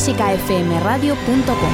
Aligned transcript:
clásicafmradio.com 0.00 1.72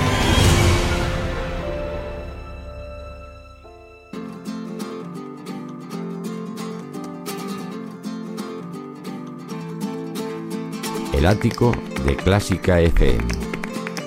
El 11.15 11.25
ático 11.25 11.71
de 12.05 12.17
Clásica 12.17 12.81
FM 12.81 13.23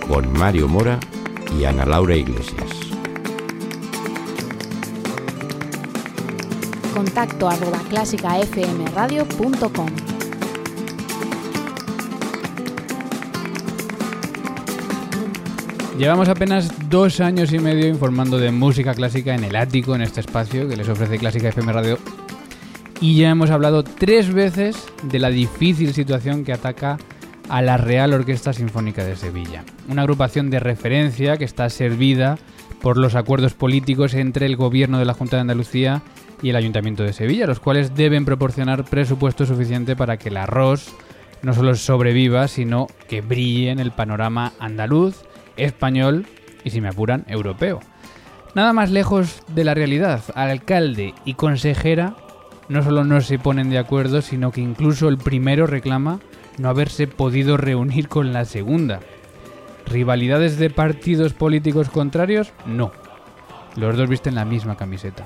con 0.06 0.30
Mario 0.34 0.68
Mora 0.68 1.00
y 1.58 1.64
Ana 1.64 1.86
Laura 1.86 2.18
Iglesias. 2.18 2.70
Contacto 6.94 7.48
arroba 7.48 7.80
clásicafmradio.com 7.90 10.19
Llevamos 16.00 16.30
apenas 16.30 16.72
dos 16.90 17.20
años 17.20 17.52
y 17.52 17.60
medio 17.60 17.86
informando 17.86 18.38
de 18.38 18.52
música 18.52 18.94
clásica 18.94 19.36
en 19.36 19.44
el 19.44 19.58
ático, 19.58 19.96
en 19.96 20.02
este 20.02 20.22
espacio 20.22 20.70
que 20.70 20.78
les 20.78 20.88
ofrece 20.88 21.18
Clásica 21.18 21.50
FM 21.50 21.74
Radio. 21.74 22.00
Y 23.02 23.18
ya 23.18 23.30
hemos 23.30 23.50
hablado 23.50 23.84
tres 23.84 24.34
veces 24.34 24.88
de 25.04 25.20
la 25.20 25.30
difícil 25.30 25.94
situación 25.94 26.46
que 26.46 26.54
ataca 26.54 26.98
a 27.50 27.62
la 27.62 27.76
Real 27.76 28.14
Orquesta 28.14 28.54
Sinfónica 28.54 29.04
de 29.04 29.18
Sevilla. 29.18 29.66
Una 29.90 30.04
agrupación 30.04 30.50
de 30.50 30.62
referencia 30.62 31.36
que 31.36 31.44
está 31.44 31.70
servida 31.70 32.38
por 32.82 32.96
los 32.96 33.16
acuerdos 33.16 33.54
políticos 33.54 34.14
entre 34.14 34.46
el 34.46 34.56
gobierno 34.56 35.00
de 35.00 35.06
la 35.06 35.14
Junta 35.14 35.36
de 35.36 35.42
Andalucía 35.42 36.02
y 36.42 36.50
el 36.50 36.56
Ayuntamiento 36.56 37.04
de 37.04 37.12
Sevilla, 37.12 37.46
los 37.46 37.60
cuales 37.60 37.94
deben 37.94 38.24
proporcionar 38.24 38.86
presupuesto 38.86 39.46
suficiente 39.46 39.98
para 39.98 40.16
que 40.16 40.30
el 40.30 40.38
arroz 40.38 40.96
no 41.42 41.54
solo 41.54 41.76
sobreviva, 41.76 42.48
sino 42.48 42.88
que 43.10 43.20
brille 43.20 43.72
en 43.72 43.80
el 43.80 43.92
panorama 43.92 44.54
andaluz 44.60 45.26
español 45.64 46.26
y, 46.64 46.70
si 46.70 46.82
me 46.82 46.90
apuran, 46.90 47.26
europeo. 47.28 47.80
Nada 48.56 48.74
más 48.74 48.90
lejos 48.90 49.44
de 49.48 49.64
la 49.64 49.74
realidad. 49.74 50.24
Alcalde 50.36 51.14
y 51.26 51.36
consejera 51.36 52.16
no 52.68 52.84
solo 52.84 53.04
no 53.04 53.22
se 53.22 53.40
ponen 53.40 53.70
de 53.70 53.78
acuerdo, 53.78 54.22
sino 54.22 54.52
que 54.52 54.62
incluso 54.62 55.08
el 55.08 55.18
primero 55.18 55.68
reclama 55.68 56.20
no 56.58 56.70
haberse 56.70 57.08
podido 57.08 57.58
reunir 57.58 58.08
con 58.08 58.34
la 58.34 58.46
segunda. 58.46 59.00
¿Rivalidades 59.86 60.58
de 60.58 60.70
partidos 60.70 61.34
políticos 61.34 61.90
contrarios? 61.90 62.54
No. 62.66 62.92
Los 63.76 63.98
dos 63.98 64.10
visten 64.10 64.36
la 64.36 64.46
misma 64.46 64.78
camiseta. 64.78 65.26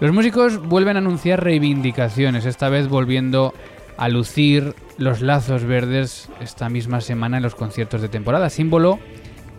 Los 0.00 0.12
músicos 0.12 0.58
vuelven 0.58 0.96
a 0.96 1.00
anunciar 1.00 1.42
reivindicaciones, 1.42 2.46
esta 2.46 2.68
vez 2.68 2.88
volviendo 2.88 3.52
a 3.96 4.08
lucir 4.08 4.74
los 4.96 5.20
lazos 5.20 5.64
verdes 5.64 6.28
esta 6.40 6.68
misma 6.68 7.00
semana 7.00 7.38
en 7.38 7.42
los 7.42 7.56
conciertos 7.56 8.00
de 8.00 8.08
temporada, 8.08 8.48
símbolo 8.48 9.00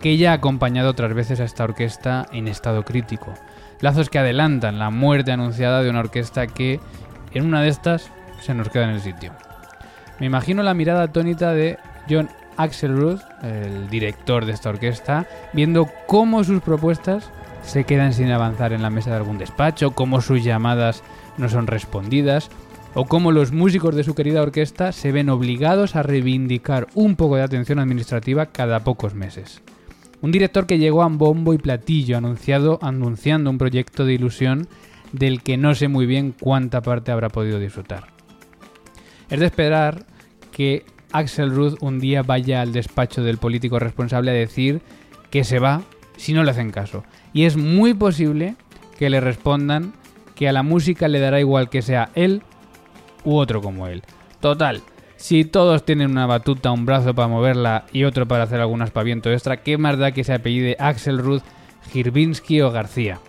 que 0.00 0.16
ya 0.16 0.32
ha 0.32 0.34
acompañado 0.34 0.90
otras 0.90 1.14
veces 1.14 1.40
a 1.40 1.44
esta 1.44 1.64
orquesta 1.64 2.26
en 2.32 2.48
estado 2.48 2.84
crítico. 2.84 3.34
Lazos 3.80 4.10
que 4.10 4.18
adelantan 4.18 4.78
la 4.78 4.90
muerte 4.90 5.32
anunciada 5.32 5.82
de 5.82 5.90
una 5.90 6.00
orquesta 6.00 6.46
que, 6.46 6.80
en 7.32 7.46
una 7.46 7.62
de 7.62 7.68
estas, 7.68 8.10
se 8.40 8.54
nos 8.54 8.68
queda 8.68 8.84
en 8.84 8.90
el 8.90 9.00
sitio. 9.00 9.32
Me 10.18 10.26
imagino 10.26 10.62
la 10.62 10.74
mirada 10.74 11.04
atónita 11.04 11.52
de 11.52 11.78
John 12.08 12.28
Axelrod, 12.56 13.20
el 13.42 13.88
director 13.88 14.44
de 14.44 14.52
esta 14.52 14.70
orquesta, 14.70 15.26
viendo 15.52 15.88
cómo 16.06 16.44
sus 16.44 16.60
propuestas 16.60 17.30
se 17.62 17.84
quedan 17.84 18.12
sin 18.12 18.30
avanzar 18.30 18.72
en 18.72 18.82
la 18.82 18.90
mesa 18.90 19.10
de 19.10 19.16
algún 19.16 19.38
despacho, 19.38 19.92
cómo 19.92 20.20
sus 20.20 20.42
llamadas 20.42 21.02
no 21.38 21.48
son 21.48 21.66
respondidas, 21.66 22.50
o 22.94 23.04
cómo 23.04 23.32
los 23.32 23.52
músicos 23.52 23.94
de 23.94 24.04
su 24.04 24.14
querida 24.14 24.42
orquesta 24.42 24.92
se 24.92 25.12
ven 25.12 25.30
obligados 25.30 25.94
a 25.94 26.02
reivindicar 26.02 26.88
un 26.94 27.16
poco 27.16 27.36
de 27.36 27.42
atención 27.42 27.78
administrativa 27.78 28.46
cada 28.46 28.80
pocos 28.80 29.14
meses. 29.14 29.62
Un 30.22 30.32
director 30.32 30.66
que 30.66 30.78
llegó 30.78 31.02
a 31.02 31.08
bombo 31.08 31.54
y 31.54 31.58
platillo 31.58 32.18
anunciado, 32.18 32.78
anunciando 32.82 33.50
un 33.50 33.58
proyecto 33.58 34.04
de 34.04 34.14
ilusión 34.14 34.68
del 35.12 35.42
que 35.42 35.56
no 35.56 35.74
sé 35.74 35.88
muy 35.88 36.06
bien 36.06 36.34
cuánta 36.38 36.82
parte 36.82 37.10
habrá 37.10 37.28
podido 37.28 37.58
disfrutar. 37.58 38.08
Es 39.28 39.40
de 39.40 39.46
esperar 39.46 40.06
que 40.52 40.84
Axel 41.12 41.50
Ruth 41.50 41.76
un 41.80 42.00
día 42.00 42.22
vaya 42.22 42.60
al 42.60 42.72
despacho 42.72 43.22
del 43.22 43.38
político 43.38 43.78
responsable 43.78 44.30
a 44.30 44.34
decir 44.34 44.82
que 45.30 45.44
se 45.44 45.58
va 45.58 45.82
si 46.16 46.32
no 46.32 46.44
le 46.44 46.50
hacen 46.50 46.70
caso. 46.70 47.04
Y 47.32 47.44
es 47.44 47.56
muy 47.56 47.94
posible 47.94 48.56
que 48.98 49.08
le 49.10 49.20
respondan 49.20 49.94
que 50.34 50.48
a 50.48 50.52
la 50.52 50.62
música 50.62 51.08
le 51.08 51.20
dará 51.20 51.40
igual 51.40 51.70
que 51.70 51.82
sea 51.82 52.10
él 52.14 52.42
u 53.24 53.36
otro 53.36 53.62
como 53.62 53.86
él. 53.86 54.02
Total, 54.40 54.82
si 55.20 55.44
todos 55.44 55.84
tienen 55.84 56.10
una 56.10 56.24
batuta, 56.24 56.72
un 56.72 56.86
brazo 56.86 57.14
para 57.14 57.28
moverla 57.28 57.84
y 57.92 58.04
otro 58.04 58.26
para 58.26 58.44
hacer 58.44 58.58
algún 58.58 58.80
aspaviento 58.80 59.30
extra, 59.30 59.58
¿qué 59.58 59.76
más 59.76 59.98
da 59.98 60.12
que 60.12 60.24
se 60.24 60.32
apellide 60.32 60.76
Axel 60.78 61.18
Ruth, 61.18 61.42
Girbinsky 61.92 62.62
o 62.62 62.70
García? 62.70 63.20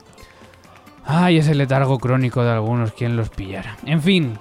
Ay, 1.03 1.37
ese 1.37 1.53
letargo 1.53 1.99
crónico 1.99 2.43
de 2.43 2.51
algunos, 2.51 2.93
quien 2.93 3.17
los 3.17 3.29
pillara. 3.29 3.75
En 3.85 4.01
fin, 4.01 4.39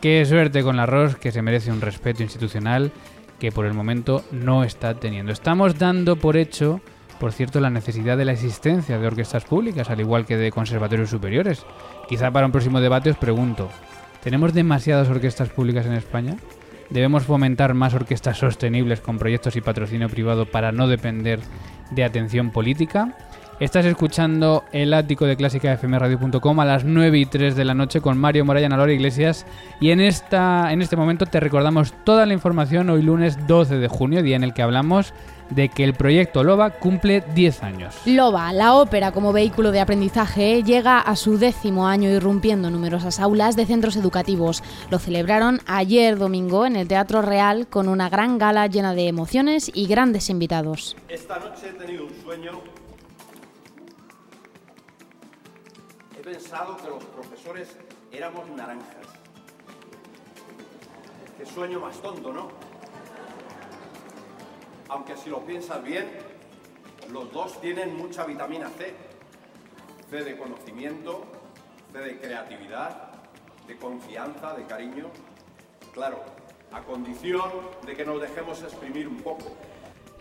qué 0.00 0.24
suerte 0.24 0.62
con 0.62 0.78
la 0.78 0.86
ROS, 0.86 1.16
que 1.16 1.30
se 1.30 1.42
merece 1.42 1.70
un 1.70 1.82
respeto 1.82 2.22
institucional 2.22 2.90
que 3.38 3.52
por 3.52 3.66
el 3.66 3.74
momento 3.74 4.24
no 4.32 4.64
está 4.64 4.94
teniendo. 4.94 5.30
Estamos 5.30 5.78
dando 5.78 6.16
por 6.16 6.38
hecho, 6.38 6.80
por 7.20 7.32
cierto, 7.32 7.60
la 7.60 7.68
necesidad 7.68 8.16
de 8.16 8.24
la 8.24 8.32
existencia 8.32 8.98
de 8.98 9.06
orquestas 9.06 9.44
públicas, 9.44 9.90
al 9.90 10.00
igual 10.00 10.24
que 10.24 10.38
de 10.38 10.50
conservatorios 10.50 11.10
superiores. 11.10 11.66
Quizá 12.08 12.30
para 12.30 12.46
un 12.46 12.52
próximo 12.52 12.80
debate 12.80 13.10
os 13.10 13.18
pregunto, 13.18 13.68
¿tenemos 14.22 14.54
demasiadas 14.54 15.10
orquestas 15.10 15.50
públicas 15.50 15.84
en 15.84 15.92
España? 15.92 16.36
Debemos 16.92 17.24
fomentar 17.24 17.72
más 17.72 17.94
orquestas 17.94 18.36
sostenibles 18.36 19.00
con 19.00 19.18
proyectos 19.18 19.56
y 19.56 19.62
patrocinio 19.62 20.10
privado 20.10 20.44
para 20.44 20.72
no 20.72 20.88
depender 20.88 21.40
de 21.90 22.04
atención 22.04 22.50
política. 22.50 23.16
Estás 23.62 23.86
escuchando 23.86 24.64
el 24.72 24.92
ático 24.92 25.24
de 25.24 25.36
clásica 25.36 25.76
fmradio.com 25.76 26.58
a 26.58 26.64
las 26.64 26.82
9 26.82 27.16
y 27.16 27.26
3 27.26 27.54
de 27.54 27.64
la 27.64 27.74
noche 27.74 28.00
con 28.00 28.18
Mario 28.18 28.44
Moraya 28.44 28.68
Lora 28.68 28.92
Iglesias 28.92 29.46
y 29.80 29.92
en, 29.92 30.00
esta, 30.00 30.72
en 30.72 30.82
este 30.82 30.96
momento 30.96 31.26
te 31.26 31.38
recordamos 31.38 31.94
toda 32.02 32.26
la 32.26 32.32
información 32.32 32.90
hoy 32.90 33.02
lunes 33.02 33.46
12 33.46 33.76
de 33.76 33.86
junio, 33.86 34.24
día 34.24 34.34
en 34.34 34.42
el 34.42 34.52
que 34.52 34.62
hablamos 34.62 35.14
de 35.50 35.68
que 35.68 35.84
el 35.84 35.94
proyecto 35.94 36.42
LOBA 36.42 36.70
cumple 36.70 37.22
10 37.36 37.62
años. 37.62 37.94
LOBA, 38.04 38.52
la 38.52 38.74
ópera 38.74 39.12
como 39.12 39.32
vehículo 39.32 39.70
de 39.70 39.78
aprendizaje, 39.78 40.64
llega 40.64 40.98
a 40.98 41.14
su 41.14 41.38
décimo 41.38 41.86
año 41.86 42.10
irrumpiendo 42.10 42.68
numerosas 42.68 43.20
aulas 43.20 43.54
de 43.54 43.66
centros 43.66 43.94
educativos. 43.94 44.64
Lo 44.90 44.98
celebraron 44.98 45.60
ayer 45.66 46.18
domingo 46.18 46.66
en 46.66 46.74
el 46.74 46.88
Teatro 46.88 47.22
Real 47.22 47.68
con 47.68 47.88
una 47.88 48.08
gran 48.08 48.38
gala 48.38 48.66
llena 48.66 48.92
de 48.92 49.06
emociones 49.06 49.70
y 49.72 49.86
grandes 49.86 50.30
invitados. 50.30 50.96
Esta 51.08 51.38
noche 51.38 51.68
he 51.68 51.72
tenido 51.74 52.06
un 52.06 52.24
sueño. 52.24 52.71
Que 56.52 56.88
los 56.88 57.04
profesores 57.04 57.76
éramos 58.10 58.48
naranjas. 58.50 59.06
Qué 61.38 61.46
sueño 61.46 61.80
más 61.80 62.00
tonto, 62.02 62.32
¿no? 62.32 62.72
aunque 64.92 65.16
si 65.16 65.30
lo 65.30 65.40
piensas 65.40 65.82
bien, 65.82 66.06
los 67.10 67.32
dos 67.32 67.58
tienen 67.62 67.96
mucha 67.96 68.26
vitamina 68.26 68.68
C. 68.68 68.94
C 70.10 70.22
de 70.22 70.36
conocimiento, 70.36 71.24
C 71.90 71.98
de 71.98 72.20
creatividad, 72.20 73.10
de 73.66 73.78
confianza, 73.78 74.52
de 74.52 74.66
cariño. 74.66 75.06
Claro, 75.94 76.22
a 76.72 76.82
condición 76.82 77.50
de 77.86 77.96
que 77.96 78.04
nos 78.04 78.20
dejemos 78.20 78.62
exprimir 78.62 79.08
un 79.08 79.22
poco. 79.22 79.56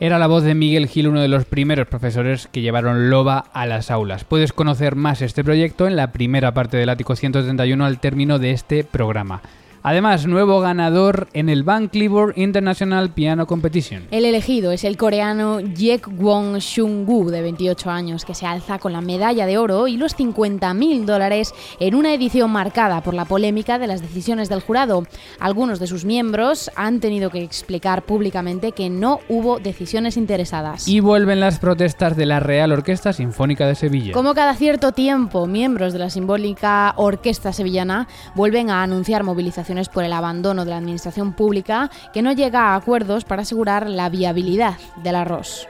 Era 0.02 0.18
la 0.18 0.26
voz 0.26 0.44
de 0.44 0.56
Miguel 0.56 0.88
Gil, 0.88 1.10
uno 1.10 1.22
de 1.22 1.28
los 1.28 1.46
primeros 1.46 1.88
profesores 1.88 2.48
que 2.52 2.62
llevaron 2.62 3.12
Loba 3.12 3.46
a 3.54 3.68
las 3.68 3.92
aulas. 3.92 4.24
Puedes 4.24 4.52
conocer 4.52 4.96
más 4.96 5.22
este 5.22 5.44
proyecto 5.44 5.86
en 5.86 5.96
la 5.96 6.12
primera 6.12 6.56
parte 6.56 6.76
del 6.76 6.90
Ático 6.90 7.16
131 7.16 7.86
al 7.86 8.00
término 8.00 8.40
de 8.40 8.50
este 8.50 8.84
programa. 8.84 9.44
Además, 9.84 10.28
nuevo 10.28 10.60
ganador 10.60 11.28
en 11.34 11.50
el 11.50 11.64
Van 11.64 11.88
Cliburn 11.88 12.34
International 12.36 13.14
Piano 13.14 13.48
Competition. 13.48 14.04
El 14.12 14.26
elegido 14.26 14.72
es 14.72 14.84
el 14.84 14.96
coreano 14.96 15.60
Yek 15.60 16.08
Won 16.20 16.60
Shung-gu, 16.60 17.32
de 17.32 17.42
28 17.42 17.90
años, 17.90 18.24
que 18.24 18.36
se 18.36 18.46
alza 18.46 18.78
con 18.78 18.94
la 18.94 19.02
medalla 19.02 19.48
de 19.48 19.58
oro 19.58 19.88
y 19.88 19.98
los 19.98 20.16
50.000 20.16 21.06
dólares 21.06 21.56
en 21.80 21.96
una 21.96 22.14
edición 22.14 22.52
marcada 22.52 23.02
por 23.02 23.16
la 23.16 23.26
polémica 23.26 23.80
de 23.80 23.88
las 23.88 24.02
decisiones 24.02 24.50
del 24.50 24.62
jurado. 24.62 25.08
Algunos 25.40 25.80
de 25.80 25.88
sus 25.88 26.06
miembros 26.06 26.70
han 26.76 27.00
tenido 27.00 27.32
que 27.32 27.42
explicar 27.42 28.04
públicamente 28.04 28.74
que 28.74 28.92
no 28.92 29.20
hubo 29.30 29.58
decisiones 29.60 30.16
interesadas. 30.16 30.88
Y 30.88 31.00
vuelven 31.00 31.40
las 31.40 31.58
protestas 31.58 32.16
de 32.16 32.28
la 32.28 32.40
Real 32.40 32.72
Orquesta 32.72 33.14
Sinfónica 33.14 33.66
de 33.66 33.74
Sevilla. 33.74 34.14
Como 34.14 34.36
cada 34.36 34.54
cierto 34.54 34.92
tiempo, 34.92 35.48
miembros 35.48 35.92
de 35.92 36.00
la 36.00 36.12
simbólica 36.12 36.94
Orquesta 36.98 37.52
Sevillana 37.52 38.08
vuelven 38.36 38.70
a 38.70 38.84
anunciar 38.84 39.24
movilizaciones 39.24 39.71
por 39.94 40.04
el 40.04 40.12
abandono 40.12 40.66
de 40.66 40.72
la 40.72 40.78
administración 40.78 41.34
pública 41.34 41.90
que 42.14 42.22
no 42.22 42.34
llega 42.34 42.70
a 42.70 42.76
acuerdos 42.76 43.24
para 43.24 43.44
asegurar 43.44 43.90
la 43.90 44.10
viabilidad 44.10 44.78
del 45.02 45.16
arroz. 45.16 45.68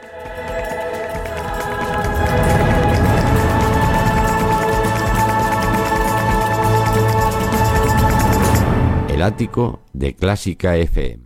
El 9.09 9.21
ático 9.21 9.81
de 9.93 10.15
Clásica 10.15 10.75
FM 10.77 11.23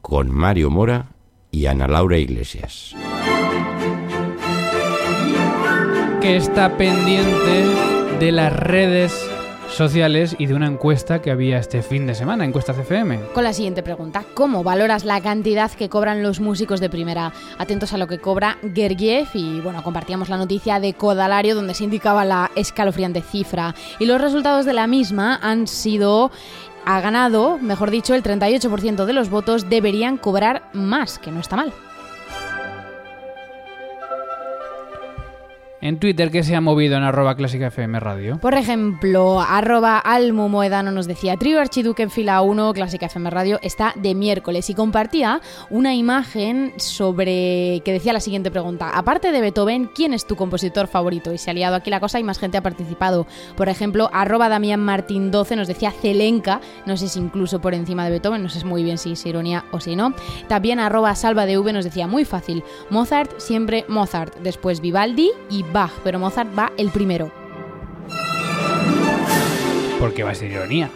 con 0.00 0.30
Mario 0.30 0.70
Mora 0.70 1.10
y 1.50 1.66
Ana 1.66 1.86
Laura 1.86 2.16
Iglesias. 2.16 2.96
Que 6.22 6.36
está 6.36 6.78
pendiente 6.78 7.66
de 8.18 8.32
las 8.32 8.54
redes 8.54 9.29
sociales 9.72 10.36
y 10.38 10.46
de 10.46 10.54
una 10.54 10.66
encuesta 10.66 11.22
que 11.22 11.30
había 11.30 11.58
este 11.58 11.82
fin 11.82 12.06
de 12.06 12.14
semana, 12.14 12.44
encuesta 12.44 12.74
CFM. 12.74 13.20
Con 13.32 13.44
la 13.44 13.52
siguiente 13.52 13.82
pregunta, 13.82 14.24
¿cómo 14.34 14.62
valoras 14.62 15.04
la 15.04 15.20
cantidad 15.20 15.70
que 15.70 15.88
cobran 15.88 16.22
los 16.22 16.40
músicos 16.40 16.80
de 16.80 16.90
primera? 16.90 17.32
Atentos 17.58 17.92
a 17.92 17.98
lo 17.98 18.06
que 18.06 18.18
cobra 18.18 18.58
Gergiev 18.74 19.28
y 19.34 19.60
bueno, 19.60 19.82
compartíamos 19.82 20.28
la 20.28 20.36
noticia 20.36 20.80
de 20.80 20.94
Codalario 20.94 21.54
donde 21.54 21.74
se 21.74 21.84
indicaba 21.84 22.24
la 22.24 22.50
escalofriante 22.56 23.22
cifra 23.22 23.74
y 23.98 24.06
los 24.06 24.20
resultados 24.20 24.66
de 24.66 24.72
la 24.72 24.86
misma 24.86 25.38
han 25.42 25.66
sido 25.66 26.30
ha 26.84 27.00
ganado, 27.00 27.58
mejor 27.58 27.90
dicho, 27.90 28.14
el 28.14 28.22
38% 28.22 29.04
de 29.04 29.12
los 29.12 29.28
votos 29.28 29.68
deberían 29.68 30.16
cobrar 30.16 30.70
más, 30.72 31.18
que 31.18 31.30
no 31.30 31.40
está 31.40 31.56
mal. 31.56 31.72
En 35.82 35.98
Twitter, 35.98 36.30
¿qué 36.30 36.42
se 36.42 36.54
ha 36.54 36.60
movido 36.60 36.98
en 36.98 37.04
arroba 37.04 37.34
FM 37.38 38.00
Radio? 38.00 38.38
Por 38.38 38.52
ejemplo, 38.52 39.40
arroba 39.40 39.98
Almu 39.98 40.50
Moedano 40.50 40.92
nos 40.92 41.06
decía, 41.06 41.38
Trío 41.38 41.58
Archiduque 41.58 42.02
en 42.02 42.10
fila 42.10 42.42
1, 42.42 42.74
Clásica 42.74 43.06
FM 43.06 43.30
Radio, 43.30 43.58
está 43.62 43.94
de 43.96 44.14
miércoles 44.14 44.68
y 44.68 44.74
compartía 44.74 45.40
una 45.70 45.94
imagen 45.94 46.74
sobre 46.76 47.80
que 47.82 47.94
decía 47.94 48.12
la 48.12 48.20
siguiente 48.20 48.50
pregunta. 48.50 48.90
Aparte 48.90 49.32
de 49.32 49.40
Beethoven, 49.40 49.86
¿quién 49.94 50.12
es 50.12 50.26
tu 50.26 50.36
compositor 50.36 50.86
favorito? 50.86 51.32
Y 51.32 51.38
se 51.38 51.50
ha 51.50 51.54
liado 51.54 51.76
aquí 51.76 51.88
la 51.88 52.00
cosa 52.00 52.20
y 52.20 52.24
más 52.24 52.38
gente 52.38 52.58
ha 52.58 52.62
participado. 52.62 53.26
Por 53.56 53.70
ejemplo, 53.70 54.10
arroba 54.12 54.50
Damián 54.50 54.80
Martín 54.80 55.30
12 55.30 55.56
nos 55.56 55.66
decía 55.66 55.92
Zelenka, 55.92 56.60
no 56.84 56.98
sé 56.98 57.08
si 57.08 57.20
incluso 57.20 57.62
por 57.62 57.72
encima 57.72 58.04
de 58.04 58.10
Beethoven, 58.10 58.42
no 58.42 58.50
sé 58.50 58.62
muy 58.66 58.84
bien 58.84 58.98
si 58.98 59.12
es 59.12 59.24
ironía 59.24 59.64
o 59.70 59.80
si 59.80 59.96
no. 59.96 60.12
También 60.46 60.78
arroba 60.78 61.14
Salva 61.14 61.46
de 61.46 61.56
V 61.56 61.72
nos 61.72 61.86
decía 61.86 62.06
muy 62.06 62.26
fácil, 62.26 62.64
Mozart, 62.90 63.38
siempre 63.38 63.86
Mozart, 63.88 64.36
después 64.42 64.82
Vivaldi 64.82 65.30
y 65.48 65.64
Bach, 65.72 65.90
pero 66.04 66.18
Mozart 66.18 66.48
va 66.58 66.72
el 66.76 66.90
primero. 66.90 67.30
Porque 69.98 70.22
va 70.22 70.30
a 70.30 70.34
ser 70.34 70.50
ironía. 70.50 70.88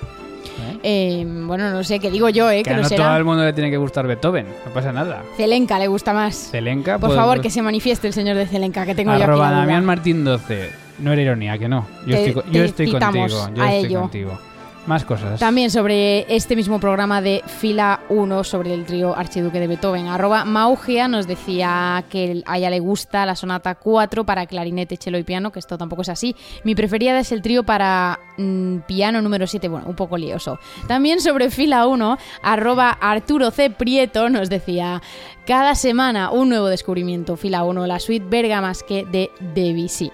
Eh, 0.82 1.24
bueno, 1.46 1.70
no 1.70 1.82
sé, 1.82 1.98
qué 1.98 2.10
digo 2.10 2.28
yo, 2.28 2.50
¿eh? 2.50 2.58
Que, 2.62 2.70
Que, 2.70 2.76
no 2.76 2.82
no 2.82 2.88
será. 2.88 3.04
todo 3.06 3.16
el 3.16 3.24
mundo 3.24 3.42
le 3.44 3.52
tiene 3.54 3.70
que 3.70 3.76
gustar 3.78 4.06
Beethoven, 4.06 4.46
no 4.66 4.72
pasa 4.72 4.92
nada. 4.92 5.22
Zelenka 5.36 5.78
le 5.78 5.86
gusta 5.88 6.12
más. 6.12 6.50
Zelenka, 6.50 6.98
Por 6.98 7.08
pues- 7.10 7.18
favor, 7.18 7.36
pues- 7.36 7.42
que 7.44 7.50
se 7.50 7.62
manifieste 7.62 8.06
el 8.06 8.12
señor 8.12 8.36
de 8.36 8.46
Zelenka, 8.46 8.84
que 8.84 8.94
tengo 8.94 9.10
yo 9.12 9.16
aquí 9.16 9.22
Arroba 9.24 9.44
la 9.46 9.50
duda. 9.50 9.60
Damián 9.60 9.84
Martín 9.84 10.24
12. 10.24 10.70
No 10.98 11.12
era 11.12 11.22
ironía, 11.22 11.58
que 11.58 11.68
no. 11.68 11.86
Yo 12.06 12.14
Te- 12.16 12.28
estoy, 12.28 12.42
yo 12.52 12.64
estoy 12.64 12.90
contigo. 12.92 13.26
Yo 13.54 13.62
a 13.62 13.72
estoy 13.74 13.86
ello. 13.90 14.00
contigo. 14.02 14.38
Más 14.86 15.04
cosas. 15.06 15.40
También 15.40 15.70
sobre 15.70 16.26
este 16.34 16.54
mismo 16.54 16.78
programa 16.78 17.22
de 17.22 17.42
fila 17.46 18.00
1 18.10 18.44
sobre 18.44 18.74
el 18.74 18.84
trío 18.84 19.16
Archiduque 19.16 19.58
de 19.58 19.66
Beethoven. 19.66 20.08
Arroba 20.08 20.44
Maugia 20.44 21.08
nos 21.08 21.26
decía 21.26 22.04
que 22.10 22.42
a 22.44 22.58
ella 22.58 22.68
le 22.68 22.80
gusta 22.80 23.24
la 23.24 23.34
sonata 23.34 23.76
4 23.76 24.26
para 24.26 24.44
clarinete, 24.44 24.98
cello 24.98 25.16
y 25.16 25.22
piano, 25.22 25.52
que 25.52 25.58
esto 25.58 25.78
tampoco 25.78 26.02
es 26.02 26.10
así. 26.10 26.36
Mi 26.64 26.74
preferida 26.74 27.18
es 27.18 27.32
el 27.32 27.40
trío 27.40 27.64
para 27.64 28.20
mm, 28.36 28.80
piano 28.80 29.22
número 29.22 29.46
7, 29.46 29.68
bueno, 29.68 29.86
un 29.88 29.96
poco 29.96 30.18
lioso. 30.18 30.58
También 30.86 31.20
sobre 31.20 31.50
fila 31.50 31.86
1, 31.86 32.18
arroba 32.42 32.90
Arturo 32.90 33.50
C. 33.50 33.70
Prieto 33.70 34.28
nos 34.28 34.50
decía 34.50 35.00
cada 35.46 35.74
semana 35.76 36.30
un 36.30 36.50
nuevo 36.50 36.66
descubrimiento. 36.66 37.38
Fila 37.38 37.64
1, 37.64 37.86
la 37.86 37.98
suite 38.00 38.26
Bergamasque 38.28 39.06
de 39.10 39.30
Debussy. 39.54 40.12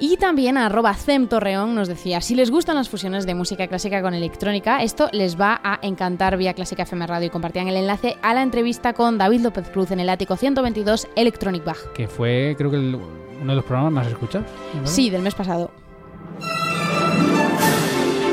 Y 0.00 0.16
también 0.16 0.56
a 0.56 0.66
arroba 0.66 0.94
Cem 0.94 1.26
Torreón 1.26 1.74
nos 1.74 1.88
decía, 1.88 2.20
si 2.20 2.36
les 2.36 2.50
gustan 2.52 2.76
las 2.76 2.88
fusiones 2.88 3.26
de 3.26 3.34
música 3.34 3.66
clásica 3.66 4.00
con 4.00 4.14
electrónica, 4.14 4.80
esto 4.82 5.08
les 5.12 5.38
va 5.38 5.60
a 5.64 5.80
encantar 5.82 6.36
vía 6.36 6.54
Clásica 6.54 6.84
FM 6.84 7.04
Radio 7.06 7.26
y 7.26 7.30
compartían 7.30 7.66
el 7.66 7.76
enlace 7.76 8.16
a 8.22 8.32
la 8.32 8.42
entrevista 8.42 8.92
con 8.92 9.18
David 9.18 9.40
López 9.40 9.68
Cruz 9.70 9.90
en 9.90 9.98
el 9.98 10.08
ático 10.08 10.36
122 10.36 11.08
Electronic 11.16 11.64
Bach. 11.64 11.92
Que 11.94 12.06
fue, 12.06 12.54
creo 12.56 12.70
que, 12.70 12.76
el- 12.76 12.94
uno 13.40 13.52
de 13.52 13.56
los 13.56 13.64
programas 13.64 13.92
más 13.92 14.06
escuchados. 14.06 14.46
Sí, 14.84 15.10
del 15.10 15.22
mes 15.22 15.34
pasado. 15.34 15.70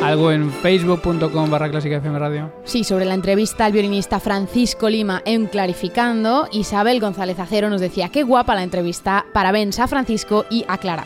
Algo 0.03 0.31
en 0.31 0.51
facebook.com 0.51 1.49
barra 1.49 1.69
clásica 1.71 1.95
FM 1.97 2.19
Radio. 2.19 2.51
Sí, 2.63 2.83
sobre 2.83 3.05
la 3.05 3.15
entrevista 3.15 3.65
al 3.65 3.71
violinista 3.71 4.19
Francisco 4.19 4.87
Lima 4.87 5.23
en 5.25 5.47
Clarificando, 5.47 6.47
Isabel 6.51 6.99
González 6.99 7.39
Acero 7.39 7.71
nos 7.71 7.81
decía, 7.81 8.09
qué 8.09 8.21
guapa 8.21 8.53
la 8.53 8.61
entrevista, 8.61 9.25
parabéns 9.33 9.79
a 9.79 9.87
Francisco 9.87 10.45
y 10.51 10.63
a 10.67 10.77
Clara. 10.77 11.05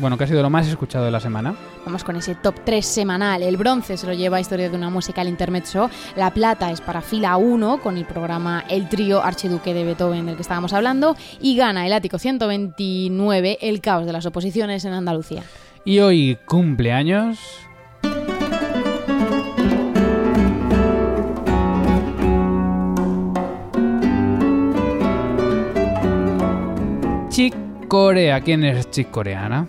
Bueno, 0.00 0.18
que 0.18 0.24
ha 0.24 0.26
sido 0.26 0.42
lo 0.42 0.50
más 0.50 0.66
escuchado 0.68 1.04
de 1.04 1.10
la 1.10 1.20
semana. 1.20 1.54
Vamos 1.84 2.04
con 2.04 2.16
ese 2.16 2.34
top 2.34 2.54
3 2.64 2.84
semanal. 2.84 3.42
El 3.42 3.56
bronce 3.56 3.96
se 3.96 4.06
lo 4.06 4.12
lleva 4.12 4.40
Historia 4.40 4.68
de 4.68 4.76
una 4.76 4.90
música 4.90 5.20
al 5.20 5.28
intermezzo. 5.28 5.90
La 6.16 6.32
plata 6.32 6.70
es 6.70 6.80
para 6.80 7.00
fila 7.00 7.36
1 7.36 7.80
con 7.82 7.96
el 7.96 8.04
programa 8.04 8.64
El 8.68 8.88
trío 8.88 9.22
Archiduque 9.22 9.74
de 9.74 9.84
Beethoven 9.84 10.26
del 10.26 10.36
que 10.36 10.42
estábamos 10.42 10.72
hablando. 10.72 11.16
Y 11.40 11.56
gana 11.56 11.86
el 11.86 11.92
ático 11.92 12.18
129 12.18 13.58
El 13.60 13.80
caos 13.80 14.06
de 14.06 14.12
las 14.12 14.26
oposiciones 14.26 14.84
en 14.84 14.92
Andalucía. 14.92 15.42
Y 15.84 16.00
hoy 16.00 16.38
cumpleaños. 16.46 17.38
Chick 27.30 27.65
Corea. 27.88 28.40
¿Quién 28.40 28.64
es 28.64 28.90
Chick 28.90 29.10
Coreana? 29.10 29.66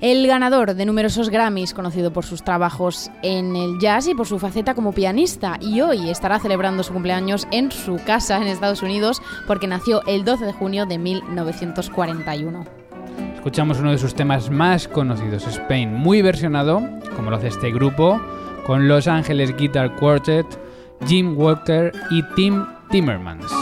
El 0.00 0.26
ganador 0.26 0.74
de 0.74 0.84
numerosos 0.84 1.30
Grammys, 1.30 1.74
conocido 1.74 2.12
por 2.12 2.24
sus 2.24 2.42
trabajos 2.42 3.08
en 3.22 3.54
el 3.54 3.78
jazz 3.78 4.08
y 4.08 4.14
por 4.16 4.26
su 4.26 4.40
faceta 4.40 4.74
como 4.74 4.92
pianista, 4.92 5.58
y 5.60 5.80
hoy 5.80 6.10
estará 6.10 6.40
celebrando 6.40 6.82
su 6.82 6.92
cumpleaños 6.92 7.46
en 7.52 7.70
su 7.70 8.00
casa 8.04 8.38
en 8.38 8.48
Estados 8.48 8.82
Unidos 8.82 9.22
porque 9.46 9.68
nació 9.68 10.02
el 10.08 10.24
12 10.24 10.46
de 10.46 10.52
junio 10.52 10.86
de 10.86 10.98
1941. 10.98 12.64
Escuchamos 13.36 13.78
uno 13.78 13.92
de 13.92 13.98
sus 13.98 14.16
temas 14.16 14.50
más 14.50 14.88
conocidos, 14.88 15.46
Spain, 15.46 15.94
muy 15.94 16.20
versionado, 16.20 16.82
como 17.14 17.30
lo 17.30 17.36
hace 17.36 17.48
este 17.48 17.70
grupo, 17.70 18.20
con 18.66 18.88
Los 18.88 19.06
Ángeles 19.06 19.56
Guitar 19.56 19.94
Quartet, 19.94 20.46
Jim 21.06 21.38
Walker 21.38 21.92
y 22.10 22.22
Tim 22.34 22.64
Timmermans. 22.90 23.61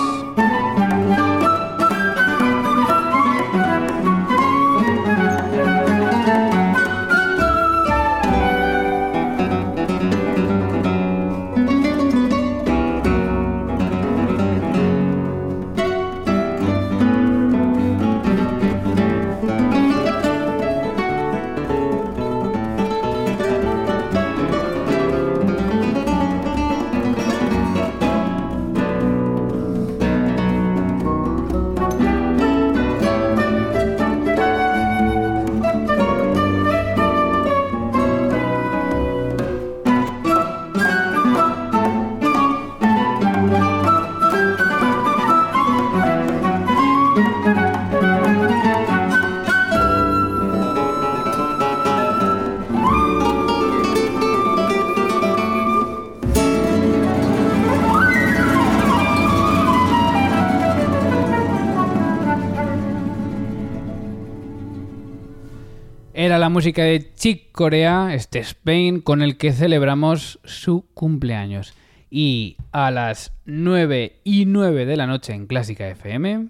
La 66.50 66.54
música 66.54 66.82
de 66.82 67.14
Chick 67.14 67.52
Corea, 67.52 68.12
este 68.12 68.40
Spain, 68.40 69.02
con 69.02 69.22
el 69.22 69.36
que 69.36 69.52
celebramos 69.52 70.40
su 70.42 70.84
cumpleaños. 70.94 71.74
Y 72.10 72.56
a 72.72 72.90
las 72.90 73.32
9 73.44 74.20
y 74.24 74.46
9 74.46 74.84
de 74.84 74.96
la 74.96 75.06
noche 75.06 75.32
en 75.32 75.46
Clásica 75.46 75.88
FM. 75.88 76.48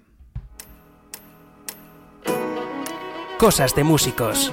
Cosas 3.37 3.75
de 3.75 3.83
músicos. 3.83 4.51